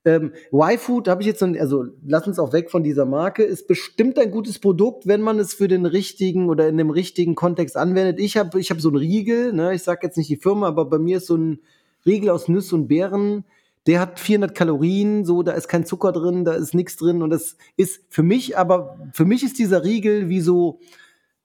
[0.08, 4.18] ähm, Y-Food habe ich jetzt also lass uns auch weg von dieser Marke, ist bestimmt
[4.18, 8.18] ein gutes Produkt, wenn man es für den richtigen oder in dem richtigen Kontext anwendet.
[8.18, 10.86] Ich habe ich hab so einen Riegel, ne, ich sage jetzt nicht die Firma, aber
[10.86, 11.60] bei mir ist so ein
[12.06, 13.44] Riegel aus Nüsse und Beeren,
[13.86, 17.30] der hat 400 Kalorien, so, da ist kein Zucker drin, da ist nichts drin und
[17.30, 20.80] das ist für mich, aber für mich ist dieser Riegel wie so,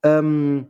[0.02, 0.68] ähm,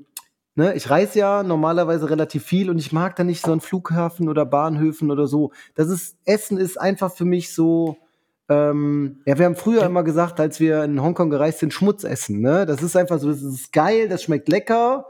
[0.57, 4.29] Ne, ich reise ja normalerweise relativ viel und ich mag da nicht so einen Flughafen
[4.29, 5.51] oder Bahnhöfen oder so.
[5.75, 7.97] Das ist, Essen ist einfach für mich so,
[8.49, 9.87] ähm, ja, wir haben früher ja.
[9.87, 12.41] immer gesagt, als wir in Hongkong gereist sind, Schmutz essen.
[12.41, 12.67] Ne?
[12.67, 15.07] Das ist einfach so, das ist geil, das schmeckt lecker.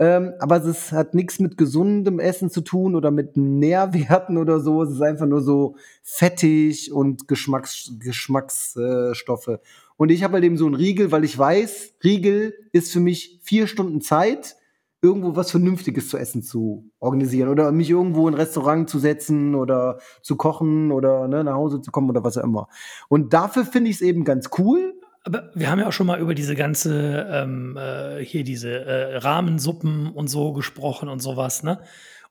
[0.00, 4.82] Ähm, aber es hat nichts mit gesundem Essen zu tun oder mit Nährwerten oder so.
[4.84, 9.48] Es ist einfach nur so fettig und Geschmacks Geschmacksstoffe.
[9.48, 9.58] Äh,
[9.96, 13.40] und ich habe halt eben so einen Riegel, weil ich weiß, Riegel ist für mich
[13.42, 14.56] vier Stunden Zeit,
[15.00, 19.54] irgendwo was Vernünftiges zu essen zu organisieren oder mich irgendwo in ein Restaurant zu setzen
[19.54, 22.68] oder zu kochen oder ne, nach Hause zu kommen oder was auch immer.
[23.08, 24.94] Und dafür finde ich es eben ganz cool,
[25.24, 29.16] aber wir haben ja auch schon mal über diese ganze, ähm, äh, hier diese äh,
[29.18, 31.80] Rahmensuppen und so gesprochen und sowas, ne?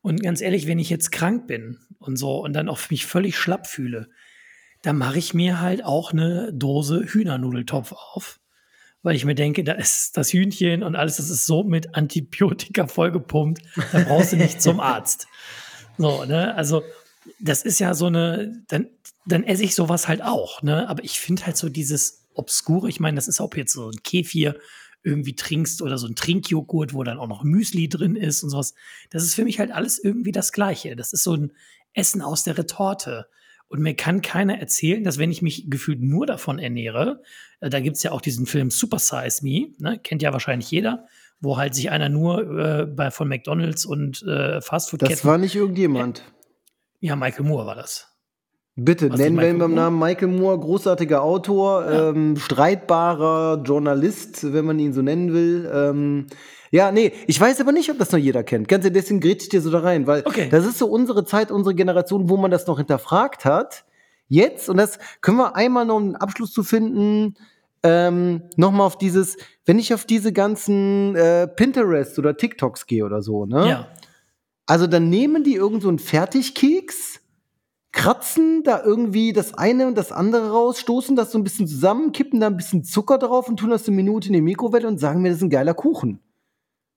[0.01, 3.37] Und ganz ehrlich, wenn ich jetzt krank bin und so und dann auch mich völlig
[3.37, 4.09] schlapp fühle,
[4.81, 8.39] dann mache ich mir halt auch eine Dose Hühnernudeltopf auf.
[9.07, 12.87] Weil ich mir denke, da ist das Hühnchen und alles, das ist so mit Antibiotika
[12.87, 13.61] vollgepumpt,
[13.93, 15.29] da brauchst du nicht zum Arzt.
[15.97, 16.53] So, ne?
[16.55, 16.83] Also,
[17.39, 18.87] das ist ja so eine, dann,
[19.25, 20.89] dann esse ich sowas halt auch, ne?
[20.89, 22.89] Aber ich finde halt so dieses Obskure.
[22.89, 24.59] Ich meine, das ist, ob jetzt so ein Kefir
[25.03, 28.73] irgendwie trinkst oder so ein Trinkjoghurt, wo dann auch noch Müsli drin ist und sowas.
[29.09, 30.97] Das ist für mich halt alles irgendwie das Gleiche.
[30.97, 31.53] Das ist so ein
[31.93, 33.27] Essen aus der Retorte.
[33.69, 37.21] Und mir kann keiner erzählen, dass wenn ich mich gefühlt nur davon ernähre,
[37.59, 39.99] äh, da gibt's ja auch diesen Film Super Size Me, ne?
[39.99, 41.05] kennt ja wahrscheinlich jeder,
[41.39, 45.13] wo halt sich einer nur äh, bei, von McDonalds und äh, Fastfood-Ketten.
[45.13, 46.23] Das war nicht irgendjemand.
[46.99, 48.17] Ja, Michael Moore war das.
[48.79, 52.09] Bitte, Was nennen wir ihn beim Namen Michael Moore, großartiger Autor, ja.
[52.09, 55.67] ähm, streitbarer Journalist, wenn man ihn so nennen will.
[55.73, 56.27] Ähm,
[56.71, 58.67] ja, nee, ich weiß aber nicht, ob das noch jeder kennt.
[58.67, 60.49] Ganz ehrlich, deswegen grätsch ich dir so da rein, weil okay.
[60.49, 63.85] das ist so unsere Zeit, unsere Generation, wo man das noch hinterfragt hat.
[64.27, 67.35] Jetzt, und das können wir einmal noch einen Abschluss zu finden,
[67.83, 73.21] ähm, nochmal auf dieses, wenn ich auf diese ganzen äh, Pinterest oder TikToks gehe oder
[73.21, 73.69] so, ne?
[73.69, 73.87] Ja.
[74.65, 77.21] Also dann nehmen die irgend so einen Fertigkeks
[77.93, 82.11] kratzen da irgendwie das eine und das andere raus, stoßen das so ein bisschen zusammen,
[82.11, 84.99] kippen da ein bisschen Zucker drauf und tun das eine Minute in die Mikrowelle und
[84.99, 86.19] sagen mir, das ist ein geiler Kuchen.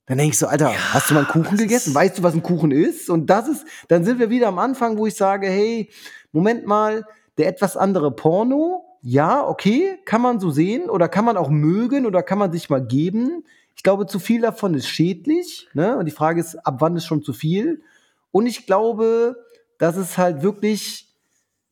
[0.06, 1.94] Dann denke ich so, Alter, ja, hast du mal einen Kuchen gegessen?
[1.94, 3.08] Weißt du, was ein Kuchen ist?
[3.10, 5.88] Und das ist, dann sind wir wieder am Anfang, wo ich sage, hey,
[6.32, 7.04] Moment mal,
[7.38, 12.06] der etwas andere Porno, ja, okay, kann man so sehen oder kann man auch mögen
[12.06, 13.44] oder kann man sich mal geben.
[13.76, 15.68] Ich glaube, zu viel davon ist schädlich.
[15.72, 15.96] Ne?
[15.96, 17.82] Und die Frage ist, ab wann ist schon zu viel?
[18.30, 19.36] Und ich glaube,
[19.78, 21.08] dass es halt wirklich,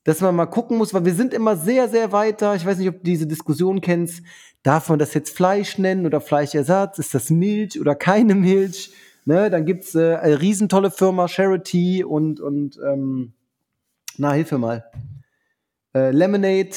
[0.04, 2.54] dass man mal gucken muss, weil wir sind immer sehr, sehr weiter.
[2.54, 4.22] Ich weiß nicht, ob du diese Diskussion kennst.
[4.62, 6.98] Darf man das jetzt Fleisch nennen oder Fleischersatz?
[6.98, 8.92] Ist das Milch oder keine Milch?
[9.24, 13.34] Ne, dann gibt's äh, eine riesentolle Firma Charity und, und ähm,
[14.16, 14.90] na, hilf mir mal.
[15.94, 16.74] Äh, Lemonade,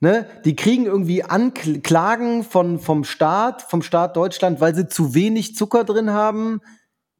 [0.00, 5.56] ne, die kriegen irgendwie Anklagen von, vom Staat, vom Staat Deutschland, weil sie zu wenig
[5.56, 6.60] Zucker drin haben.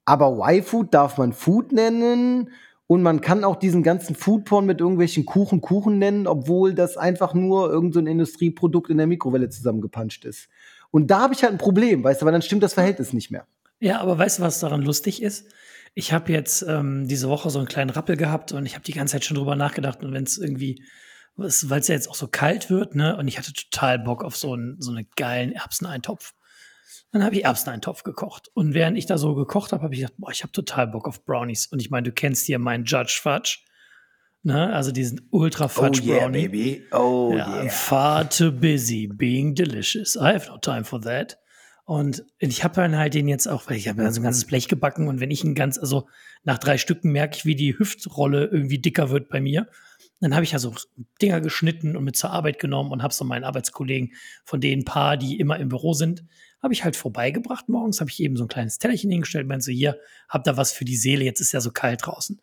[0.05, 2.51] Aber Y-Food darf man Food nennen
[2.89, 7.35] und man kann auch diesen ganzen Foodporn mit irgendwelchen Kuchen Kuchen nennen, obwohl das einfach
[7.35, 10.49] nur irgendein so Industrieprodukt in der Mikrowelle zusammengepanscht ist.
[10.91, 13.31] Und da habe ich halt ein Problem, weißt du, weil dann stimmt das Verhältnis nicht
[13.31, 13.47] mehr.
[13.79, 15.53] Ja, aber weißt du, was daran lustig ist?
[15.95, 18.93] Ich habe jetzt ähm, diese Woche so einen kleinen Rappel gehabt und ich habe die
[18.93, 20.03] ganze Zeit schon drüber nachgedacht.
[20.03, 20.83] Und wenn es irgendwie,
[21.37, 24.35] weil es ja jetzt auch so kalt wird, ne, und ich hatte total Bock auf
[24.35, 26.33] so einen, so einen geilen Erbseneintopf.
[27.11, 28.49] Dann habe ich Erbseneintopf gekocht.
[28.55, 31.09] Und während ich da so gekocht habe, habe ich gedacht, boah, ich habe total Bock
[31.09, 31.67] auf Brownies.
[31.67, 33.59] Und ich meine, du kennst hier meinen Judge Fudge.
[34.43, 34.73] Ne?
[34.73, 36.49] Also diesen Ultra Fudge oh, yeah, Brownie.
[36.49, 36.87] Baby.
[36.93, 37.71] Oh ja, yeah.
[37.71, 40.17] Far too busy being delicious.
[40.17, 41.39] I have no time for that.
[41.89, 44.45] Und ich habe dann halt den jetzt auch, weil ich habe ja so ein ganzes
[44.45, 46.07] Blech gebacken und wenn ich ein ganz, also
[46.45, 49.69] nach drei Stücken merke ich, wie die Hüftrolle irgendwie dicker wird bei mir.
[50.21, 50.75] Dann habe ich ja so
[51.23, 54.13] Dinger geschnitten und mit zur Arbeit genommen und habe so meinen Arbeitskollegen
[54.45, 56.25] von den paar, die immer im Büro sind,
[56.63, 59.73] habe ich halt vorbeigebracht morgens, habe ich eben so ein kleines Tellerchen hingestellt, meinte so,
[59.73, 59.99] hier,
[60.29, 62.41] habt da was für die Seele, jetzt ist ja so kalt draußen.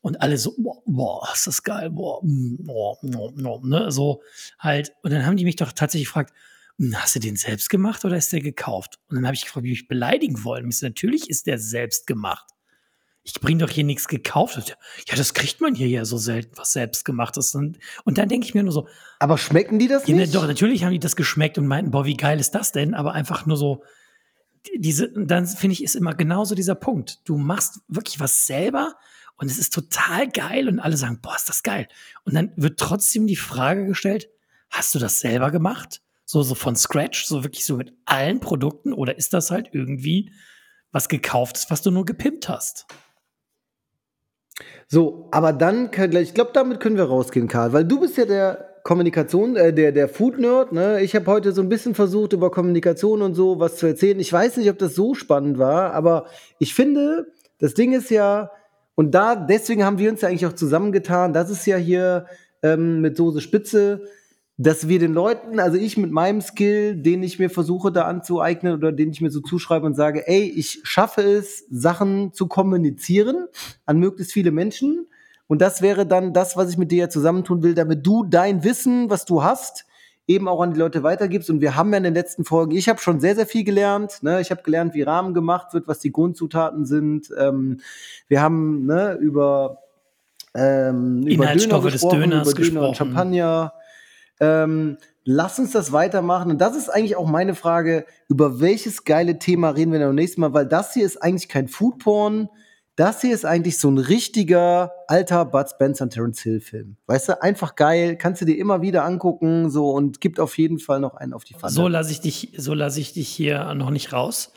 [0.00, 4.22] Und alle so, boah, boah ist das geil, boah, mm, boah, boah, boah, ne, so
[4.58, 4.92] halt.
[5.02, 6.32] Und dann haben die mich doch tatsächlich gefragt,
[6.78, 8.98] hm, hast du den selbst gemacht oder ist der gekauft?
[9.08, 10.68] Und dann habe ich gefragt, wie mich beleidigen wollen.
[10.68, 12.46] Ich so, natürlich ist der selbst gemacht
[13.24, 14.76] ich bringe doch hier nichts gekauft.
[15.08, 17.54] Ja, das kriegt man hier ja so selten, was selbstgemachtes.
[17.54, 18.88] Und, und dann denke ich mir nur so.
[19.20, 20.26] Aber schmecken die das ja, nicht?
[20.26, 22.94] Ne, doch, natürlich haben die das geschmeckt und meinten, boah, wie geil ist das denn?
[22.94, 23.84] Aber einfach nur so,
[24.76, 27.20] diese, dann finde ich, ist immer genauso dieser Punkt.
[27.24, 28.94] Du machst wirklich was selber
[29.36, 31.88] und es ist total geil und alle sagen, boah, ist das geil.
[32.24, 34.28] Und dann wird trotzdem die Frage gestellt,
[34.70, 36.02] hast du das selber gemacht?
[36.24, 40.32] So, so von Scratch, so wirklich so mit allen Produkten oder ist das halt irgendwie
[40.90, 42.86] was gekauftes, was du nur gepimpt hast?
[44.92, 45.88] So, aber dann,
[46.20, 49.90] ich glaube, damit können wir rausgehen, Karl, weil du bist ja der Kommunikation, äh, der,
[49.90, 51.00] der Food-Nerd, ne?
[51.00, 54.20] Ich habe heute so ein bisschen versucht, über Kommunikation und so was zu erzählen.
[54.20, 56.26] Ich weiß nicht, ob das so spannend war, aber
[56.58, 58.50] ich finde, das Ding ist ja,
[58.94, 62.26] und da, deswegen haben wir uns ja eigentlich auch zusammengetan, das ist ja hier
[62.62, 64.02] ähm, mit Soße Spitze,
[64.58, 68.74] dass wir den Leuten, also ich mit meinem Skill, den ich mir versuche da anzueignen
[68.74, 73.46] oder den ich mir so zuschreibe und sage, ey, ich schaffe es, Sachen zu kommunizieren
[73.86, 75.06] an möglichst viele Menschen.
[75.46, 78.62] Und das wäre dann das, was ich mit dir ja zusammentun will, damit du dein
[78.62, 79.86] Wissen, was du hast,
[80.26, 81.50] eben auch an die Leute weitergibst.
[81.50, 84.22] Und wir haben ja in den letzten Folgen, ich habe schon sehr, sehr viel gelernt.
[84.22, 84.40] Ne?
[84.40, 87.32] Ich habe gelernt, wie Rahmen gemacht wird, was die Grundzutaten sind.
[87.38, 87.80] Ähm,
[88.28, 89.78] wir haben ne, über,
[90.54, 93.72] ähm, über Döner gesprochen, des Döners über Döner und Champagner.
[94.42, 96.50] Ähm, lass uns das weitermachen.
[96.50, 100.16] Und das ist eigentlich auch meine Frage, über welches geile Thema reden wir dann beim
[100.16, 102.48] nächsten Mal, weil das hier ist eigentlich kein Foodporn.
[102.96, 106.96] Das hier ist eigentlich so ein richtiger alter Bud Spencer und Terence Hill Film.
[107.06, 110.80] Weißt du, einfach geil, kannst du dir immer wieder angucken, so und gibt auf jeden
[110.80, 111.72] Fall noch einen auf die Pfanne.
[111.72, 114.52] So lasse ich dich, so lasse ich dich hier noch nicht raus.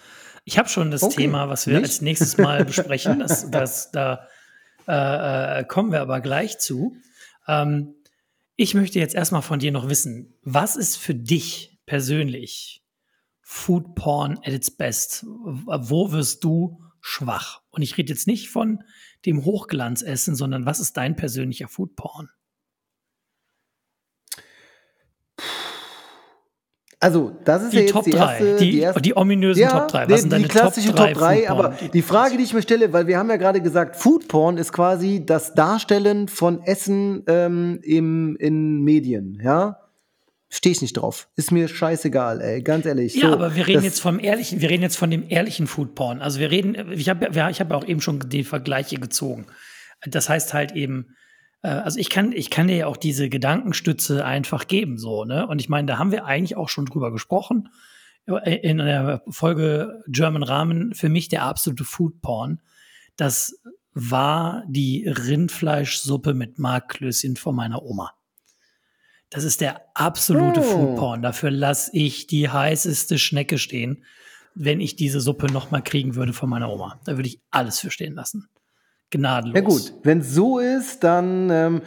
[0.45, 1.15] Ich habe schon das okay.
[1.15, 1.83] Thema, was wir nicht?
[1.83, 3.19] als nächstes Mal besprechen.
[3.19, 4.27] Das, das, da
[4.87, 6.97] äh, äh, kommen wir aber gleich zu.
[7.47, 7.95] Ähm,
[8.55, 12.83] ich möchte jetzt erstmal von dir noch wissen, was ist für dich persönlich
[13.41, 15.25] Food Porn at its best?
[15.25, 17.61] Wo wirst du schwach?
[17.69, 18.83] Und ich rede jetzt nicht von
[19.25, 22.29] dem Hochglanzessen, sondern was ist dein persönlicher Food Porn?
[27.05, 29.61] Also, das ist die ja jetzt Top die erste, 3, die, die, erste, die ominösen
[29.61, 30.01] ja, Top 3.
[30.05, 31.65] Was nee, sind deine die klassische Top 3, Top 3 Foodporn?
[31.65, 34.73] aber die Frage, die ich mir stelle, weil wir haben ja gerade gesagt, Foodporn ist
[34.73, 39.77] quasi das Darstellen von Essen ähm, im, in Medien, ja?
[40.49, 41.27] Stehe ich nicht drauf.
[41.35, 43.13] Ist mir scheißegal, ey, ganz ehrlich.
[43.13, 46.21] Ja, so, aber wir reden jetzt vom ehrlichen, wir reden jetzt von dem ehrlichen Foodporn.
[46.21, 49.45] Also wir reden, ich habe ich hab auch eben schon die Vergleiche gezogen.
[50.07, 51.15] Das heißt halt eben,
[51.65, 55.47] also ich kann, ich kann dir ja auch diese Gedankenstütze einfach geben, so, ne?
[55.47, 57.69] Und ich meine, da haben wir eigentlich auch schon drüber gesprochen
[58.45, 62.59] in der Folge German Ramen für mich der absolute Food Porn.
[63.17, 63.61] Das
[63.93, 68.13] war die Rindfleischsuppe mit Markklößchen von meiner Oma.
[69.29, 70.63] Das ist der absolute oh.
[70.63, 71.21] Food Porn.
[71.21, 74.03] Dafür lasse ich die heißeste Schnecke stehen,
[74.55, 76.99] wenn ich diese Suppe noch mal kriegen würde von meiner Oma.
[77.05, 78.47] Da würde ich alles für stehen lassen.
[79.17, 79.55] Gnadenlos.
[79.55, 81.81] Ja gut, wenn es so ist, dann ähm,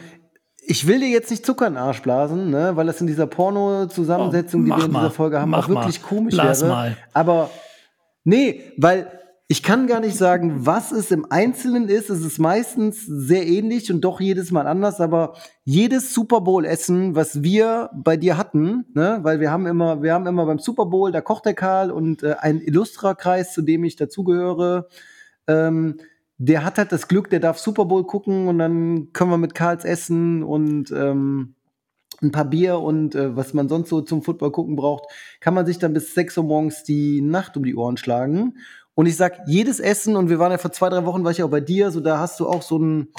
[0.69, 3.25] ich will dir jetzt nicht Zucker in den Arsch blasen, ne, weil das in dieser
[3.25, 6.07] Porno-Zusammensetzung, oh, die wir in dieser Folge haben, auch wirklich mal.
[6.07, 6.71] komisch Blas wäre.
[6.71, 6.97] Mal.
[7.13, 7.49] Aber
[8.23, 9.11] nee, weil
[9.51, 12.11] ich kann gar nicht sagen, was es im Einzelnen ist.
[12.11, 15.01] Es ist meistens sehr ähnlich und doch jedes Mal anders.
[15.01, 20.13] Aber jedes Super Bowl-Essen, was wir bei dir hatten, ne, weil wir haben immer, wir
[20.13, 23.83] haben immer beim Super Bowl, da kocht der Karl und äh, ein Illustra-Kreis, zu dem
[23.85, 24.87] ich dazugehöre.
[25.47, 25.97] Ähm,
[26.39, 29.53] der hat halt das Glück, der darf Super Bowl gucken und dann können wir mit
[29.53, 31.55] Karls essen und ähm,
[32.21, 35.05] ein paar Bier und äh, was man sonst so zum Football gucken braucht,
[35.41, 38.57] kann man sich dann bis 6 Uhr morgens die Nacht um die Ohren schlagen.
[38.95, 41.37] Und ich sag, jedes Essen, und wir waren ja vor zwei, drei Wochen, war ich
[41.37, 43.09] ja auch bei dir, so da hast du auch so ein,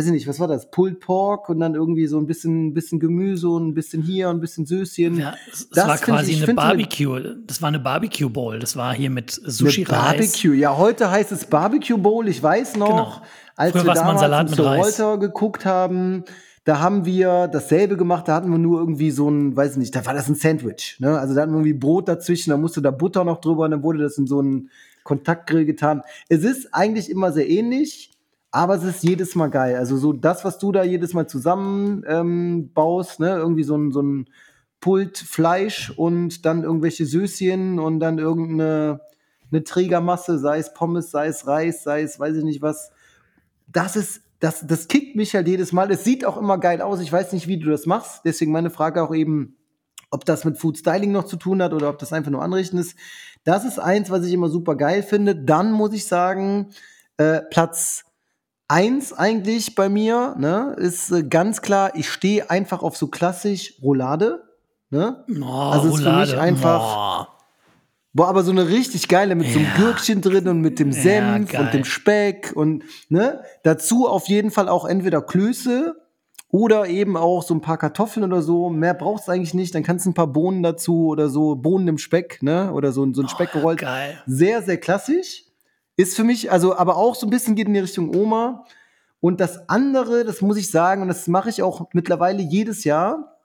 [0.00, 0.70] weiß ich nicht, was war das?
[0.70, 4.36] Pulled Pork und dann irgendwie so ein bisschen, bisschen Gemüse und ein bisschen hier und
[4.36, 5.18] ein bisschen Süßchen.
[5.18, 7.36] Ja, es, das war quasi ich, eine Barbecue.
[7.46, 8.58] Das war eine Barbecue Bowl.
[8.58, 10.54] Das war hier mit Sushi eine Barbecue.
[10.54, 12.26] Ja, heute heißt es Barbecue Bowl.
[12.28, 13.26] Ich weiß noch, genau.
[13.56, 16.24] als Früher wir damals Salat mit geguckt haben,
[16.64, 19.94] da haben wir dasselbe gemacht, da hatten wir nur irgendwie so ein, weiß ich nicht,
[19.94, 20.96] da war das ein Sandwich.
[20.98, 21.18] Ne?
[21.18, 23.82] Also da hatten wir irgendwie Brot dazwischen, da musste da Butter noch drüber und dann
[23.82, 24.70] wurde das in so einen
[25.04, 26.02] Kontaktgrill getan.
[26.30, 28.10] Es ist eigentlich immer sehr ähnlich.
[28.52, 29.76] Aber es ist jedes Mal geil.
[29.76, 33.92] Also so das, was du da jedes Mal zusammen ähm, baust, ne, irgendwie so ein,
[33.92, 34.28] so ein
[34.80, 39.00] Pult Fleisch und dann irgendwelche Süßchen und dann irgendeine
[39.52, 42.92] eine Trägermasse, sei es Pommes, sei es Reis, sei es weiß ich nicht was.
[43.66, 45.90] Das ist, das, das kickt mich halt jedes Mal.
[45.90, 47.00] Es sieht auch immer geil aus.
[47.00, 48.22] Ich weiß nicht, wie du das machst.
[48.24, 49.56] Deswegen meine Frage auch eben,
[50.10, 52.78] ob das mit Food Styling noch zu tun hat oder ob das einfach nur Anrichten
[52.78, 52.96] ist.
[53.44, 55.36] Das ist eins, was ich immer super geil finde.
[55.36, 56.70] Dann muss ich sagen,
[57.16, 58.04] äh, Platz
[58.70, 63.74] Eins eigentlich bei mir, ne, ist äh, ganz klar, ich stehe einfach auf so klassisch
[63.82, 64.44] Roulade.
[64.90, 65.24] Ne?
[65.42, 67.26] Oh, also ist für mich einfach.
[67.26, 67.26] Oh.
[68.12, 69.54] Boah, aber so eine richtig geile mit ja.
[69.54, 74.06] so einem Gürkchen drin und mit dem Senf ja, und dem Speck und ne, dazu
[74.06, 75.96] auf jeden Fall auch entweder Klöße
[76.48, 78.70] oder eben auch so ein paar Kartoffeln oder so.
[78.70, 79.74] Mehr brauchst du eigentlich nicht.
[79.74, 83.12] Dann kannst du ein paar Bohnen dazu oder so Bohnen im Speck, ne, oder so,
[83.14, 83.80] so ein Speck gerollt.
[83.80, 84.22] geil.
[84.26, 85.49] Sehr, sehr klassisch.
[86.00, 88.64] Ist für mich, also, aber auch so ein bisschen geht in die Richtung Oma.
[89.20, 93.36] Und das andere, das muss ich sagen, und das mache ich auch mittlerweile jedes Jahr,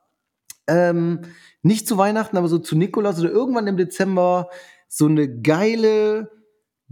[0.65, 1.19] ähm,
[1.63, 4.49] nicht zu Weihnachten, aber so zu Nikolaus oder irgendwann im Dezember,
[4.87, 6.31] so eine geile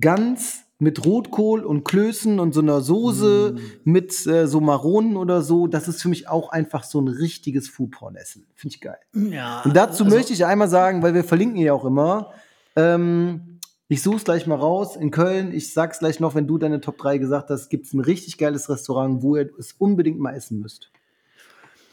[0.01, 3.89] Gans mit Rotkohl und Klößen und so einer Soße mm.
[3.89, 5.67] mit äh, so Maronen oder so.
[5.67, 8.47] Das ist für mich auch einfach so ein richtiges Foodporn-Essen.
[8.53, 8.97] Finde ich geil.
[9.13, 12.31] Ja, und dazu also möchte ich einmal sagen, weil wir verlinken ja auch immer,
[12.75, 13.52] ähm,
[13.93, 15.53] ich suche es gleich mal raus in Köln.
[15.53, 18.39] Ich sag's gleich noch, wenn du deine Top 3 gesagt hast, gibt es ein richtig
[18.39, 20.91] geiles Restaurant, wo ihr es unbedingt mal essen müsst.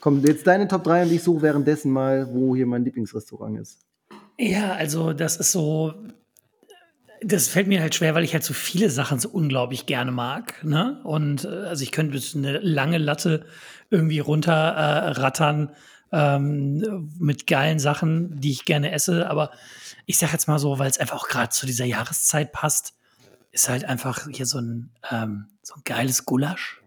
[0.00, 3.80] Komm, jetzt deine Top 3 und ich suche währenddessen mal, wo hier mein Lieblingsrestaurant ist.
[4.38, 5.92] Ja, also das ist so,
[7.22, 10.64] das fällt mir halt schwer, weil ich halt so viele Sachen so unglaublich gerne mag.
[10.64, 11.02] Ne?
[11.04, 13.44] Und äh, also ich könnte eine lange Latte
[13.90, 15.72] irgendwie runterrattern äh,
[16.12, 19.28] ähm, mit geilen Sachen, die ich gerne esse.
[19.28, 19.50] Aber
[20.06, 22.94] ich sag jetzt mal so, weil es einfach auch gerade zu dieser Jahreszeit passt,
[23.52, 26.80] ist halt einfach hier so ein, ähm, so ein geiles Gulasch.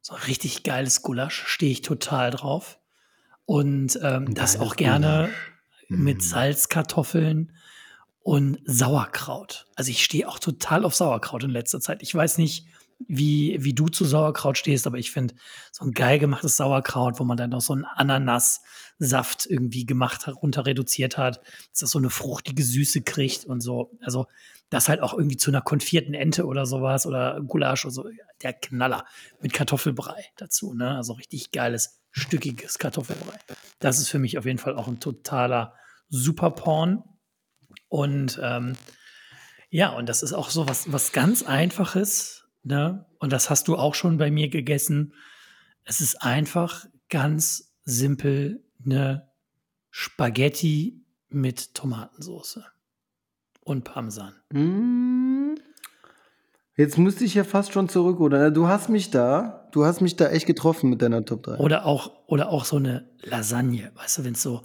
[0.00, 2.78] So ein richtig geiles Gulasch, stehe ich total drauf.
[3.44, 5.30] Und ähm, das auch gerne
[5.88, 6.00] Gulasch.
[6.02, 6.22] mit mhm.
[6.22, 7.52] Salzkartoffeln
[8.22, 9.66] und Sauerkraut.
[9.74, 12.02] Also ich stehe auch total auf Sauerkraut in letzter Zeit.
[12.02, 12.66] Ich weiß nicht,
[13.08, 15.34] wie, wie du zu Sauerkraut stehst, aber ich finde
[15.70, 20.36] so ein geil gemachtes Sauerkraut, wo man dann noch so einen Ananassaft irgendwie gemacht hat,
[20.36, 21.38] runter reduziert hat,
[21.70, 23.90] dass das so eine fruchtige Süße kriegt und so.
[24.00, 24.26] Also
[24.72, 28.08] das halt auch irgendwie zu einer konfierten Ente oder sowas oder Gulasch oder so.
[28.42, 29.04] Der Knaller
[29.40, 30.96] mit Kartoffelbrei dazu, ne?
[30.96, 33.38] Also richtig geiles, stückiges Kartoffelbrei.
[33.80, 35.74] Das ist für mich auf jeden Fall auch ein totaler
[36.08, 37.04] Superporn.
[37.88, 38.74] Und ähm,
[39.68, 43.06] ja, und das ist auch so was, was ganz Einfaches, ne?
[43.18, 45.14] Und das hast du auch schon bei mir gegessen.
[45.84, 49.28] Es ist einfach ganz simpel eine
[49.90, 52.60] Spaghetti mit Tomatensauce
[53.60, 54.34] und Parmesan.
[54.52, 55.56] Mmh.
[56.76, 58.50] Jetzt müsste ich ja fast schon zurück, oder?
[58.50, 61.58] Du hast mich da, du hast mich da echt getroffen mit deiner Top 3.
[61.58, 64.62] Oder auch, oder auch so eine Lasagne, weißt du, wenn es so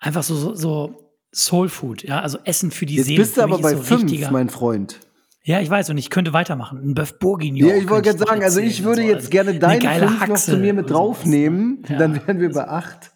[0.00, 3.18] einfach so, so, so Soul Food, ja, also Essen für die Jetzt Seele.
[3.18, 4.98] Jetzt bist du aber bei so fünf, mein Freund.
[5.46, 6.78] Ja, ich weiß und ich könnte weitermachen.
[6.78, 7.70] Ein Bœuf Bourguignon.
[7.70, 9.08] Ja, ich wollte gerade sagen, also ich würde so.
[9.08, 11.84] jetzt gerne deine fünf Haxe noch zu mir mit draufnehmen.
[11.88, 13.12] Ja, dann wären wir bei acht.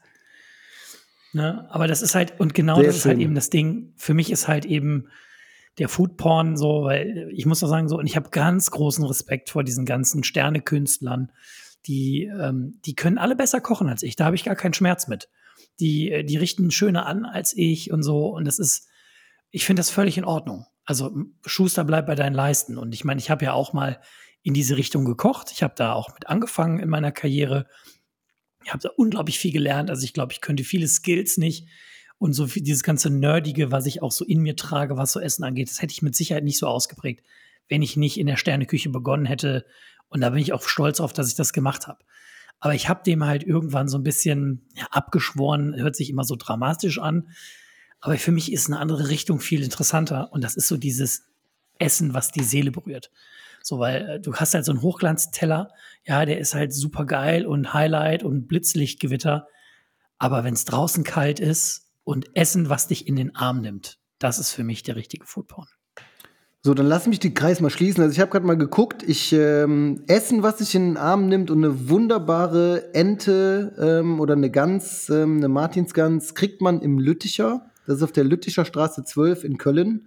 [1.32, 1.66] Ne?
[1.70, 3.94] Aber das ist halt, und genau Sehr das ist halt eben das Ding.
[3.96, 5.08] Für mich ist halt eben
[5.78, 9.50] der Foodporn so, weil ich muss auch sagen, so, und ich habe ganz großen Respekt
[9.50, 11.32] vor diesen ganzen Sternekünstlern,
[11.86, 14.14] die, ähm, die können alle besser kochen als ich.
[14.14, 15.28] Da habe ich gar keinen Schmerz mit.
[15.80, 18.28] Die, äh, die richten schöner an als ich und so.
[18.28, 18.86] Und das ist,
[19.50, 20.66] ich finde das völlig in Ordnung.
[20.91, 21.12] Also
[21.47, 22.76] Schuster bleibt bei deinen Leisten.
[22.76, 24.01] Und ich meine, ich habe ja auch mal
[24.43, 25.53] in diese Richtung gekocht.
[25.53, 27.66] Ich habe da auch mit angefangen in meiner Karriere
[28.64, 29.91] ich habe da unglaublich viel gelernt.
[29.91, 31.66] Also ich glaube, ich könnte viele Skills nicht.
[32.18, 35.20] Und so viel, dieses ganze Nerdige, was ich auch so in mir trage, was so
[35.20, 37.24] Essen angeht, das hätte ich mit Sicherheit nicht so ausgeprägt,
[37.68, 39.64] wenn ich nicht in der Sterneküche begonnen hätte.
[40.09, 42.05] Und da bin ich auch stolz auf, dass ich das gemacht habe.
[42.59, 46.36] Aber ich habe dem halt irgendwann so ein bisschen ja, abgeschworen, hört sich immer so
[46.36, 47.30] dramatisch an.
[48.01, 50.32] Aber für mich ist eine andere Richtung viel interessanter.
[50.32, 51.22] Und das ist so dieses
[51.78, 53.11] Essen, was die Seele berührt.
[53.62, 55.70] So, weil äh, du hast halt so einen Hochglanzteller,
[56.05, 59.46] ja, der ist halt super geil und Highlight und Blitzlichtgewitter.
[60.18, 64.38] Aber wenn es draußen kalt ist und Essen, was dich in den Arm nimmt, das
[64.38, 65.68] ist für mich der richtige Foodporn.
[66.62, 68.03] So, dann lass mich den Kreis mal schließen.
[68.03, 71.51] Also ich habe gerade mal geguckt, ich ähm, Essen, was sich in den Arm nimmt
[71.51, 77.69] und eine wunderbare Ente ähm, oder eine Gans, ähm, eine Martinsgans, kriegt man im Lütticher.
[77.91, 80.07] Das ist auf der Lütticher Straße 12 in Köln.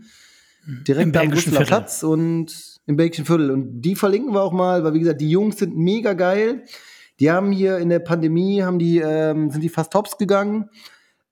[0.66, 0.84] Mhm.
[0.86, 3.52] Direkt am Brüsseler Platz und im Belgischen Viertel.
[3.52, 6.64] Und die verlinken wir auch mal, weil wie gesagt, die Jungs sind mega geil.
[7.20, 10.70] Die haben hier in der Pandemie, haben die, ähm, sind die fast tops gegangen,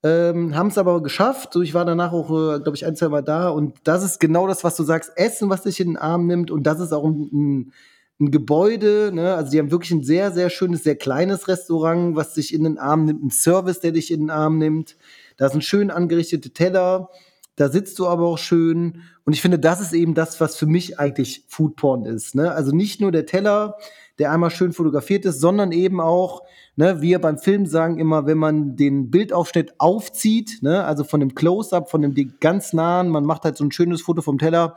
[0.04, 1.56] ähm, haben es aber geschafft.
[1.56, 3.47] Ich war danach auch, äh, glaube ich, ein, zwei Mal da.
[3.47, 6.52] Und das ist genau das, was du sagst, Essen, was dich in den Arm nimmt.
[6.52, 7.74] Und das ist auch ein, ein,
[8.20, 9.36] ein Gebäude, ne?
[9.36, 12.78] also die haben wirklich ein sehr, sehr schönes, sehr kleines Restaurant, was dich in den
[12.78, 14.97] Arm nimmt, ein Service, der dich in den Arm nimmt.
[15.41, 17.09] Da sind schön angerichtete Teller
[17.55, 19.03] da sitzt du aber auch schön.
[19.25, 22.33] Und ich finde, das ist eben das, was für mich eigentlich Foodporn ist.
[22.33, 22.51] Ne?
[22.51, 23.77] Also nicht nur der Teller,
[24.19, 26.41] der einmal schön fotografiert ist, sondern eben auch,
[26.75, 31.35] ne, wir beim Film sagen immer, wenn man den Bildaufschnitt aufzieht, ne, also von dem
[31.35, 34.75] Close-up, von dem ganz nahen, man macht halt so ein schönes Foto vom Teller.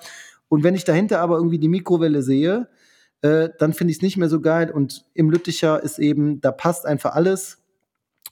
[0.48, 2.68] Und wenn ich dahinter aber irgendwie die Mikrowelle sehe,
[3.22, 4.70] äh, dann finde ich es nicht mehr so geil.
[4.70, 7.63] Und im Lütticher ist eben, da passt einfach alles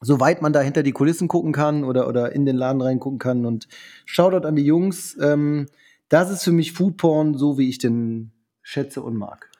[0.02, 3.46] soweit man da hinter die Kulissen gucken kann oder, oder in den Laden reingucken kann.
[3.46, 3.68] Und
[4.04, 5.16] Shoutout an die Jungs.
[5.20, 5.68] Ähm,
[6.08, 9.50] das ist für mich Foodporn, so wie ich den schätze und mag.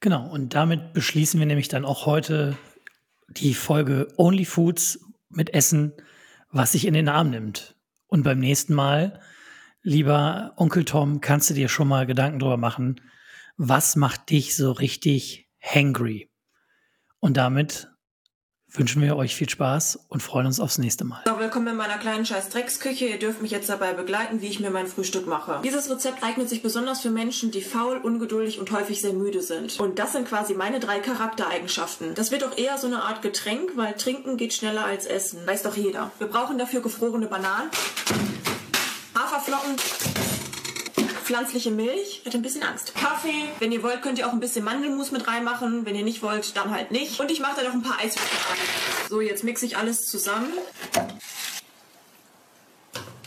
[0.00, 2.56] Genau, und damit beschließen wir nämlich dann auch heute
[3.28, 5.92] die Folge Only Foods mit Essen,
[6.50, 7.76] was sich in den Arm nimmt.
[8.08, 9.20] Und beim nächsten Mal,
[9.82, 13.00] lieber Onkel Tom, kannst du dir schon mal Gedanken drüber machen,
[13.56, 16.30] was macht dich so richtig hangry?
[17.20, 17.89] Und damit
[18.72, 21.22] wünschen wir euch viel Spaß und freuen uns aufs nächste Mal.
[21.26, 23.06] So, willkommen in meiner kleinen scheiß Drecksküche.
[23.06, 25.60] Ihr dürft mich jetzt dabei begleiten, wie ich mir mein Frühstück mache.
[25.64, 29.78] Dieses Rezept eignet sich besonders für Menschen, die faul, ungeduldig und häufig sehr müde sind.
[29.80, 32.14] Und das sind quasi meine drei Charaktereigenschaften.
[32.14, 35.46] Das wird auch eher so eine Art Getränk, weil trinken geht schneller als essen.
[35.46, 36.10] Weiß doch jeder.
[36.18, 37.70] Wir brauchen dafür gefrorene Bananen,
[39.14, 39.76] Haferflocken,
[41.30, 42.92] Pflanzliche Milch, hat ein bisschen Angst.
[42.96, 45.86] Kaffee, wenn ihr wollt, könnt ihr auch ein bisschen Mandelmus mit reinmachen.
[45.86, 47.20] Wenn ihr nicht wollt, dann halt nicht.
[47.20, 48.58] Und ich mache da noch ein paar Eiswürfel rein.
[49.08, 50.52] So, jetzt mixe ich alles zusammen.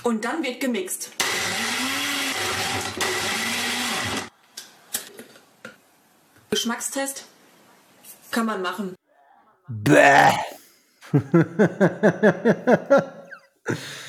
[0.04, 1.12] Und dann wird gemixt.
[6.49, 7.24] Geschmackstest
[8.32, 8.95] kann man machen.
[9.70, 10.34] Bäh.